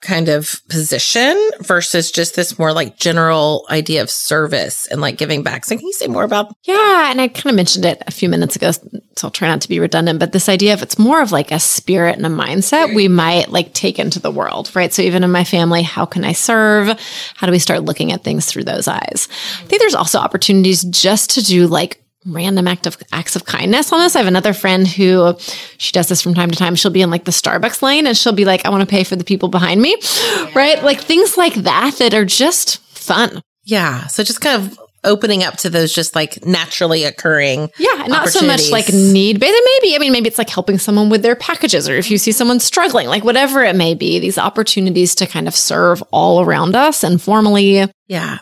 kind 0.00 0.28
of 0.28 0.62
position 0.68 1.36
versus 1.60 2.10
just 2.10 2.34
this 2.34 2.58
more 2.58 2.72
like 2.72 2.96
general 2.96 3.66
idea 3.70 4.00
of 4.00 4.10
service 4.10 4.86
and 4.86 5.00
like 5.00 5.18
giving 5.18 5.42
back. 5.42 5.64
So 5.64 5.76
can 5.76 5.86
you 5.86 5.92
say 5.92 6.06
more 6.06 6.24
about? 6.24 6.54
Yeah. 6.64 7.10
And 7.10 7.20
I 7.20 7.28
kind 7.28 7.46
of 7.46 7.54
mentioned 7.54 7.84
it 7.84 8.02
a 8.06 8.10
few 8.10 8.28
minutes 8.28 8.56
ago, 8.56 8.70
so 8.72 8.80
I'll 9.22 9.30
try 9.30 9.48
not 9.48 9.60
to 9.60 9.68
be 9.68 9.78
redundant, 9.78 10.18
but 10.18 10.32
this 10.32 10.48
idea 10.48 10.72
of 10.72 10.82
it's 10.82 10.98
more 10.98 11.20
of 11.20 11.32
like 11.32 11.52
a 11.52 11.60
spirit 11.60 12.16
and 12.16 12.24
a 12.24 12.30
mindset 12.30 12.94
we 12.94 13.08
might 13.08 13.50
like 13.50 13.74
take 13.74 13.98
into 13.98 14.20
the 14.20 14.30
world, 14.30 14.74
right? 14.74 14.92
So 14.92 15.02
even 15.02 15.22
in 15.22 15.30
my 15.30 15.44
family, 15.44 15.82
how 15.82 16.06
can 16.06 16.24
I 16.24 16.32
serve? 16.32 16.98
How 17.34 17.46
do 17.46 17.52
we 17.52 17.58
start 17.58 17.84
looking 17.84 18.12
at 18.12 18.24
things 18.24 18.46
through 18.46 18.64
those 18.64 18.88
eyes? 18.88 19.28
I 19.60 19.66
think 19.66 19.80
there's 19.80 19.94
also 19.94 20.18
opportunities 20.18 20.82
just 20.84 21.30
to 21.30 21.42
do 21.42 21.66
like 21.66 21.99
random 22.26 22.68
act 22.68 22.86
of 22.86 22.98
acts 23.12 23.36
of 23.36 23.44
kindness 23.44 23.92
on 23.92 24.00
this. 24.00 24.14
I 24.14 24.18
have 24.18 24.28
another 24.28 24.52
friend 24.52 24.86
who 24.86 25.36
she 25.78 25.92
does 25.92 26.08
this 26.08 26.20
from 26.20 26.34
time 26.34 26.50
to 26.50 26.56
time. 26.56 26.74
She'll 26.74 26.90
be 26.90 27.02
in 27.02 27.10
like 27.10 27.24
the 27.24 27.30
Starbucks 27.30 27.82
lane 27.82 28.06
and 28.06 28.16
she'll 28.16 28.32
be 28.32 28.44
like, 28.44 28.66
I 28.66 28.70
want 28.70 28.82
to 28.82 28.86
pay 28.86 29.04
for 29.04 29.16
the 29.16 29.24
people 29.24 29.48
behind 29.48 29.80
me. 29.80 29.96
Yeah. 30.00 30.50
Right? 30.54 30.82
Like 30.82 31.00
things 31.00 31.36
like 31.36 31.54
that 31.54 31.96
that 31.98 32.14
are 32.14 32.24
just 32.24 32.78
fun. 32.88 33.42
Yeah. 33.64 34.06
So 34.06 34.22
just 34.22 34.40
kind 34.40 34.62
of 34.62 34.78
opening 35.04 35.42
up 35.42 35.56
to 35.58 35.70
those 35.70 35.92
just 35.92 36.14
like 36.14 36.44
naturally 36.44 37.04
occurring. 37.04 37.70
Yeah, 37.78 38.04
not 38.06 38.28
so 38.28 38.46
much 38.46 38.70
like 38.70 38.92
need 38.92 39.40
based. 39.40 39.60
Maybe 39.82 39.94
I 39.94 39.98
mean 39.98 40.12
maybe 40.12 40.28
it's 40.28 40.38
like 40.38 40.50
helping 40.50 40.78
someone 40.78 41.08
with 41.08 41.22
their 41.22 41.36
packages, 41.36 41.88
or 41.88 41.94
if 41.94 42.10
you 42.10 42.18
see 42.18 42.32
someone 42.32 42.60
struggling, 42.60 43.08
like 43.08 43.24
whatever 43.24 43.62
it 43.62 43.76
may 43.76 43.94
be. 43.94 44.18
These 44.18 44.38
opportunities 44.38 45.14
to 45.16 45.26
kind 45.26 45.48
of 45.48 45.54
serve 45.54 46.02
all 46.12 46.40
around 46.40 46.76
us 46.76 47.04
informally. 47.04 47.86
Yeah. 48.08 48.38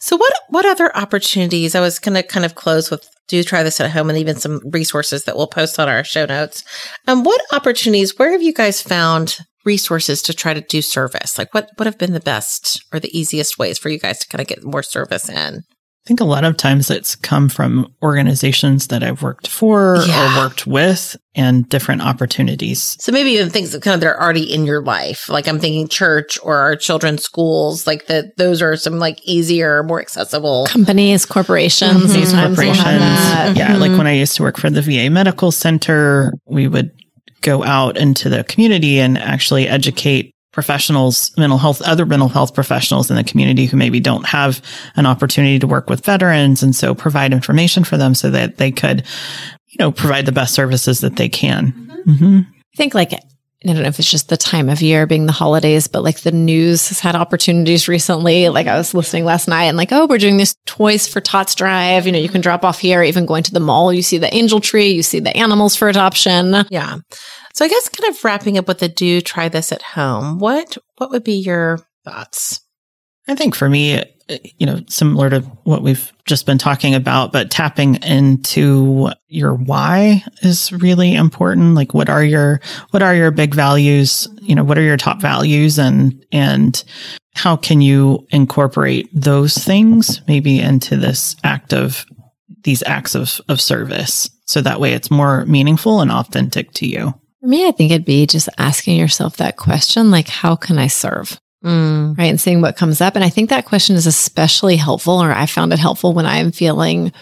So 0.00 0.16
what 0.16 0.32
what 0.48 0.66
other 0.66 0.94
opportunities? 0.96 1.74
I 1.74 1.80
was 1.80 1.98
going 1.98 2.14
to 2.14 2.22
kind 2.22 2.46
of 2.46 2.54
close 2.54 2.90
with 2.90 3.06
do 3.28 3.42
try 3.44 3.62
this 3.62 3.80
at 3.80 3.90
home 3.90 4.10
and 4.10 4.18
even 4.18 4.36
some 4.36 4.60
resources 4.70 5.24
that 5.24 5.36
we'll 5.36 5.46
post 5.46 5.78
on 5.78 5.88
our 5.88 6.02
show 6.02 6.26
notes. 6.26 6.64
Um, 7.06 7.22
what 7.22 7.40
opportunities? 7.52 8.18
Where 8.18 8.32
have 8.32 8.42
you 8.42 8.52
guys 8.52 8.82
found 8.82 9.38
resources 9.64 10.20
to 10.22 10.34
try 10.34 10.52
to 10.52 10.60
do 10.60 10.82
service? 10.82 11.38
Like 11.38 11.54
what 11.54 11.70
what 11.76 11.86
have 11.86 11.98
been 11.98 12.12
the 12.12 12.20
best 12.20 12.84
or 12.92 12.98
the 12.98 13.16
easiest 13.16 13.58
ways 13.58 13.78
for 13.78 13.88
you 13.88 13.98
guys 13.98 14.18
to 14.18 14.28
kind 14.28 14.40
of 14.40 14.48
get 14.48 14.64
more 14.64 14.82
service 14.82 15.28
in? 15.28 15.62
I 16.10 16.12
think 16.12 16.20
a 16.22 16.24
lot 16.24 16.42
of 16.42 16.56
times 16.56 16.90
it's 16.90 17.14
come 17.14 17.48
from 17.48 17.94
organizations 18.02 18.88
that 18.88 19.04
I've 19.04 19.22
worked 19.22 19.46
for 19.46 20.02
yeah. 20.04 20.40
or 20.40 20.42
worked 20.42 20.66
with 20.66 21.16
and 21.36 21.68
different 21.68 22.02
opportunities. 22.02 22.96
So 22.98 23.12
maybe 23.12 23.30
even 23.30 23.48
things 23.48 23.70
that 23.70 23.82
kind 23.82 23.94
of 23.94 24.00
that 24.00 24.08
are 24.08 24.20
already 24.20 24.52
in 24.52 24.66
your 24.66 24.82
life. 24.82 25.28
Like 25.28 25.46
I'm 25.46 25.60
thinking 25.60 25.86
church 25.86 26.36
or 26.42 26.56
our 26.56 26.74
children's 26.74 27.22
schools, 27.22 27.86
like 27.86 28.08
that 28.08 28.36
those 28.38 28.60
are 28.60 28.74
some 28.74 28.98
like 28.98 29.20
easier, 29.22 29.84
more 29.84 30.00
accessible 30.00 30.66
companies, 30.66 31.24
corporations, 31.26 32.02
mm-hmm. 32.02 32.12
these 32.12 32.32
corporations. 32.32 32.78
Yeah. 32.80 33.54
Mm-hmm. 33.54 33.80
Like 33.80 33.96
when 33.96 34.08
I 34.08 34.14
used 34.14 34.34
to 34.34 34.42
work 34.42 34.58
for 34.58 34.68
the 34.68 34.82
VA 34.82 35.10
Medical 35.10 35.52
Center, 35.52 36.32
we 36.44 36.66
would 36.66 36.90
go 37.40 37.62
out 37.62 37.96
into 37.96 38.28
the 38.28 38.42
community 38.42 38.98
and 38.98 39.16
actually 39.16 39.68
educate 39.68 40.34
professionals, 40.52 41.32
mental 41.36 41.58
health, 41.58 41.80
other 41.82 42.06
mental 42.06 42.28
health 42.28 42.54
professionals 42.54 43.10
in 43.10 43.16
the 43.16 43.24
community 43.24 43.66
who 43.66 43.76
maybe 43.76 44.00
don't 44.00 44.26
have 44.26 44.60
an 44.96 45.06
opportunity 45.06 45.58
to 45.58 45.66
work 45.66 45.88
with 45.88 46.04
veterans. 46.04 46.62
And 46.62 46.74
so 46.74 46.94
provide 46.94 47.32
information 47.32 47.84
for 47.84 47.96
them 47.96 48.14
so 48.14 48.30
that 48.30 48.56
they 48.56 48.72
could, 48.72 49.06
you 49.68 49.76
know, 49.78 49.92
provide 49.92 50.26
the 50.26 50.32
best 50.32 50.54
services 50.54 51.00
that 51.00 51.16
they 51.16 51.28
can. 51.28 51.72
Mm-hmm. 51.72 52.10
Mm-hmm. 52.10 52.38
I 52.50 52.76
think 52.76 52.94
like, 52.94 53.12
I 53.12 53.18
don't 53.74 53.82
know 53.82 53.88
if 53.88 53.98
it's 53.98 54.10
just 54.10 54.30
the 54.30 54.38
time 54.38 54.70
of 54.70 54.80
year 54.80 55.06
being 55.06 55.26
the 55.26 55.32
holidays, 55.32 55.86
but 55.86 56.02
like 56.02 56.20
the 56.20 56.32
news 56.32 56.88
has 56.88 56.98
had 56.98 57.14
opportunities 57.14 57.88
recently. 57.88 58.48
Like 58.48 58.66
I 58.66 58.78
was 58.78 58.94
listening 58.94 59.26
last 59.26 59.48
night 59.48 59.64
and 59.64 59.76
like, 59.76 59.92
oh, 59.92 60.06
we're 60.06 60.18
doing 60.18 60.38
this 60.38 60.56
toys 60.64 61.06
for 61.06 61.20
Tots 61.20 61.54
Drive. 61.54 62.06
You 62.06 62.12
know, 62.12 62.18
you 62.18 62.30
can 62.30 62.40
drop 62.40 62.64
off 62.64 62.80
here, 62.80 63.02
even 63.02 63.26
going 63.26 63.42
to 63.42 63.52
the 63.52 63.60
mall, 63.60 63.92
you 63.92 64.02
see 64.02 64.16
the 64.16 64.34
angel 64.34 64.60
tree, 64.60 64.88
you 64.88 65.02
see 65.02 65.20
the 65.20 65.36
animals 65.36 65.76
for 65.76 65.90
adoption. 65.90 66.64
Yeah. 66.70 66.98
So 67.54 67.64
I 67.64 67.68
guess 67.68 67.88
kind 67.88 68.14
of 68.14 68.24
wrapping 68.24 68.58
up 68.58 68.68
with 68.68 68.78
the 68.78 68.88
do 68.88 69.20
try 69.20 69.48
this 69.48 69.72
at 69.72 69.82
home. 69.82 70.38
What 70.38 70.78
what 70.98 71.10
would 71.10 71.24
be 71.24 71.34
your 71.34 71.80
thoughts? 72.04 72.60
I 73.28 73.34
think 73.34 73.54
for 73.54 73.68
me, 73.68 73.98
uh, 73.98 74.04
you 74.58 74.66
know, 74.66 74.80
similar 74.88 75.30
to 75.30 75.40
what 75.64 75.82
we've 75.82 76.12
just 76.24 76.46
been 76.46 76.58
talking 76.58 76.94
about, 76.94 77.32
but 77.32 77.50
tapping 77.50 78.02
into 78.02 79.10
your 79.28 79.54
why 79.54 80.24
is 80.42 80.72
really 80.72 81.14
important. 81.14 81.74
Like 81.74 81.94
what 81.94 82.08
are 82.08 82.24
your 82.24 82.60
what 82.90 83.02
are 83.02 83.14
your 83.14 83.30
big 83.30 83.54
values? 83.54 84.28
You 84.40 84.54
know, 84.54 84.64
what 84.64 84.78
are 84.78 84.82
your 84.82 84.96
top 84.96 85.20
values 85.20 85.78
and 85.78 86.24
and 86.32 86.82
how 87.34 87.56
can 87.56 87.80
you 87.80 88.26
incorporate 88.30 89.08
those 89.12 89.54
things 89.54 90.20
maybe 90.26 90.60
into 90.60 90.96
this 90.96 91.36
act 91.44 91.72
of 91.72 92.04
these 92.62 92.82
acts 92.84 93.14
of, 93.14 93.40
of 93.48 93.60
service 93.60 94.28
so 94.44 94.60
that 94.60 94.80
way 94.80 94.92
it's 94.92 95.10
more 95.10 95.46
meaningful 95.46 96.00
and 96.00 96.10
authentic 96.10 96.72
to 96.72 96.86
you. 96.86 97.14
For 97.40 97.46
me, 97.46 97.66
I 97.66 97.70
think 97.72 97.90
it'd 97.90 98.04
be 98.04 98.26
just 98.26 98.50
asking 98.58 98.98
yourself 98.98 99.38
that 99.38 99.56
question, 99.56 100.10
like, 100.10 100.28
how 100.28 100.56
can 100.56 100.78
I 100.78 100.88
serve? 100.88 101.40
Mm. 101.64 102.16
Right. 102.16 102.26
And 102.26 102.40
seeing 102.40 102.60
what 102.60 102.76
comes 102.76 103.00
up. 103.00 103.16
And 103.16 103.24
I 103.24 103.30
think 103.30 103.50
that 103.50 103.64
question 103.66 103.96
is 103.96 104.06
especially 104.06 104.76
helpful, 104.76 105.22
or 105.22 105.32
I 105.32 105.46
found 105.46 105.72
it 105.72 105.78
helpful 105.78 106.12
when 106.12 106.26
I'm 106.26 106.52
feeling 106.52 107.12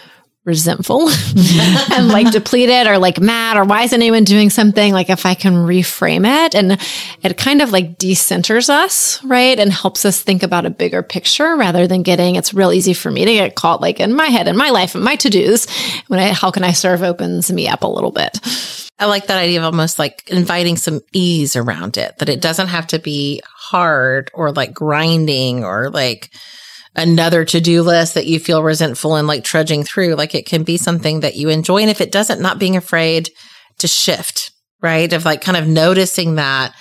resentful 0.45 1.09
and 1.91 2.07
like 2.07 2.31
depleted 2.31 2.87
or 2.87 2.97
like 2.97 3.19
mad 3.19 3.57
or 3.57 3.65
why 3.65 3.83
isn't 3.83 4.01
anyone 4.01 4.23
doing 4.23 4.49
something? 4.49 4.93
Like 4.93 5.09
if 5.09 5.25
i 5.25 5.33
can 5.33 5.53
reframe 5.53 6.25
it 6.45 6.55
and 6.55 6.79
it 7.23 7.37
kind 7.37 7.61
of 7.61 7.71
like 7.71 7.97
decenters 7.97 8.69
us 8.69 9.23
right 9.23 9.59
and 9.59 9.71
helps 9.71 10.05
us 10.05 10.21
think 10.21 10.43
about 10.43 10.65
a 10.65 10.69
bigger 10.69 11.03
picture 11.03 11.55
rather 11.55 11.87
than 11.87 12.03
getting 12.03 12.35
it's 12.35 12.53
real 12.53 12.71
easy 12.71 12.93
for 12.93 13.11
me 13.11 13.25
to 13.25 13.33
get 13.33 13.55
caught 13.55 13.81
like 13.81 13.99
in 13.99 14.13
my 14.13 14.27
head 14.27 14.47
and 14.47 14.57
my 14.57 14.69
life 14.69 14.95
and 14.95 15.03
my 15.03 15.15
to-dos 15.15 15.67
when 16.07 16.19
i 16.19 16.29
how 16.29 16.51
can 16.51 16.63
i 16.63 16.71
serve 16.71 17.03
opens 17.03 17.51
me 17.51 17.67
up 17.67 17.83
a 17.83 17.87
little 17.87 18.11
bit? 18.11 18.39
I 18.99 19.05
like 19.05 19.27
that 19.27 19.37
idea 19.37 19.59
of 19.59 19.65
almost 19.65 19.97
like 19.97 20.29
inviting 20.29 20.75
some 20.75 20.99
ease 21.13 21.55
around 21.55 21.97
it, 21.97 22.17
that 22.17 22.27
it 22.27 22.41
doesn't 22.41 22.67
have 22.67 22.87
to 22.87 22.99
be 22.99 23.41
hard 23.45 24.29
or 24.33 24.51
like 24.51 24.73
grinding 24.73 25.63
or 25.63 25.89
like 25.89 26.29
another 26.95 27.45
to 27.45 27.61
do 27.61 27.81
list 27.81 28.13
that 28.15 28.25
you 28.25 28.39
feel 28.39 28.63
resentful 28.63 29.15
and 29.15 29.27
like 29.27 29.43
trudging 29.43 29.83
through. 29.83 30.15
Like 30.15 30.35
it 30.35 30.45
can 30.45 30.63
be 30.63 30.77
something 30.77 31.21
that 31.21 31.35
you 31.35 31.49
enjoy. 31.49 31.81
And 31.81 31.89
if 31.89 32.01
it 32.01 32.11
doesn't, 32.11 32.41
not 32.41 32.59
being 32.59 32.75
afraid 32.75 33.29
to 33.79 33.87
shift, 33.87 34.51
right? 34.81 35.11
Of 35.13 35.25
like 35.25 35.41
kind 35.41 35.57
of 35.57 35.67
noticing 35.67 36.35
that, 36.35 36.73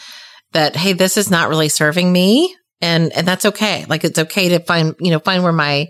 that, 0.52 0.76
hey, 0.76 0.92
this 0.92 1.16
is 1.16 1.30
not 1.30 1.48
really 1.48 1.68
serving 1.68 2.10
me. 2.12 2.54
And, 2.80 3.12
and 3.12 3.26
that's 3.26 3.44
okay. 3.44 3.84
Like 3.86 4.04
it's 4.04 4.18
okay 4.18 4.48
to 4.50 4.60
find, 4.60 4.94
you 5.00 5.10
know, 5.10 5.18
find 5.18 5.42
where 5.42 5.52
my, 5.52 5.88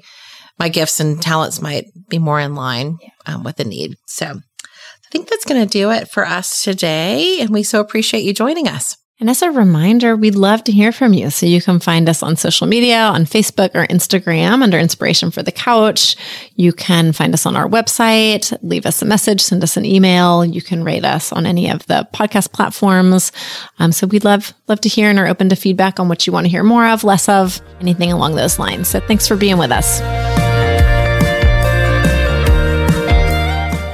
my 0.58 0.68
gifts 0.68 1.00
and 1.00 1.20
talents 1.22 1.62
might 1.62 1.84
be 2.08 2.18
more 2.18 2.40
in 2.40 2.54
line 2.54 2.98
um, 3.26 3.44
with 3.44 3.56
the 3.56 3.64
need. 3.64 3.96
So 4.06 4.26
I 4.26 5.10
think 5.10 5.28
that's 5.28 5.44
going 5.44 5.60
to 5.66 5.70
do 5.70 5.90
it 5.90 6.10
for 6.10 6.26
us 6.26 6.62
today. 6.62 7.40
And 7.40 7.50
we 7.50 7.62
so 7.62 7.80
appreciate 7.80 8.24
you 8.24 8.34
joining 8.34 8.68
us. 8.68 8.96
And 9.20 9.28
as 9.28 9.42
a 9.42 9.50
reminder, 9.50 10.14
we'd 10.14 10.36
love 10.36 10.62
to 10.64 10.72
hear 10.72 10.92
from 10.92 11.12
you. 11.12 11.30
So 11.30 11.44
you 11.44 11.60
can 11.60 11.80
find 11.80 12.08
us 12.08 12.22
on 12.22 12.36
social 12.36 12.68
media, 12.68 12.98
on 12.98 13.24
Facebook 13.24 13.74
or 13.74 13.84
Instagram 13.88 14.62
under 14.62 14.78
Inspiration 14.78 15.32
from 15.32 15.42
the 15.42 15.50
Couch. 15.50 16.14
You 16.54 16.72
can 16.72 17.12
find 17.12 17.34
us 17.34 17.44
on 17.44 17.56
our 17.56 17.68
website, 17.68 18.56
leave 18.62 18.86
us 18.86 19.02
a 19.02 19.04
message, 19.04 19.40
send 19.40 19.64
us 19.64 19.76
an 19.76 19.84
email. 19.84 20.44
You 20.44 20.62
can 20.62 20.84
rate 20.84 21.04
us 21.04 21.32
on 21.32 21.46
any 21.46 21.68
of 21.68 21.84
the 21.86 22.06
podcast 22.14 22.52
platforms. 22.52 23.32
Um, 23.80 23.90
so 23.90 24.06
we'd 24.06 24.22
love, 24.22 24.54
love 24.68 24.80
to 24.82 24.88
hear 24.88 25.10
and 25.10 25.18
are 25.18 25.26
open 25.26 25.48
to 25.48 25.56
feedback 25.56 25.98
on 25.98 26.08
what 26.08 26.28
you 26.28 26.32
want 26.32 26.44
to 26.46 26.50
hear 26.50 26.62
more 26.62 26.86
of, 26.86 27.02
less 27.02 27.28
of, 27.28 27.60
anything 27.80 28.12
along 28.12 28.36
those 28.36 28.60
lines. 28.60 28.86
So 28.86 29.00
thanks 29.00 29.26
for 29.26 29.36
being 29.36 29.58
with 29.58 29.72
us. 29.72 29.98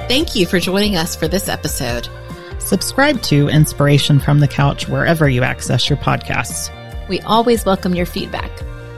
Thank 0.06 0.36
you 0.36 0.44
for 0.44 0.60
joining 0.60 0.96
us 0.96 1.16
for 1.16 1.28
this 1.28 1.48
episode. 1.48 2.08
Subscribe 2.64 3.20
to 3.22 3.48
Inspiration 3.48 4.18
from 4.18 4.40
the 4.40 4.48
Couch 4.48 4.88
wherever 4.88 5.28
you 5.28 5.42
access 5.42 5.90
your 5.90 5.98
podcasts. 5.98 6.70
We 7.08 7.20
always 7.20 7.66
welcome 7.66 7.94
your 7.94 8.06
feedback. 8.06 8.50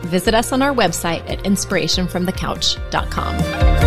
Visit 0.02 0.35
us 0.35 0.52
on 0.52 0.62
our 0.62 0.72
website 0.72 1.29
at 1.29 1.40
inspirationfromthecouch.com. 1.40 3.86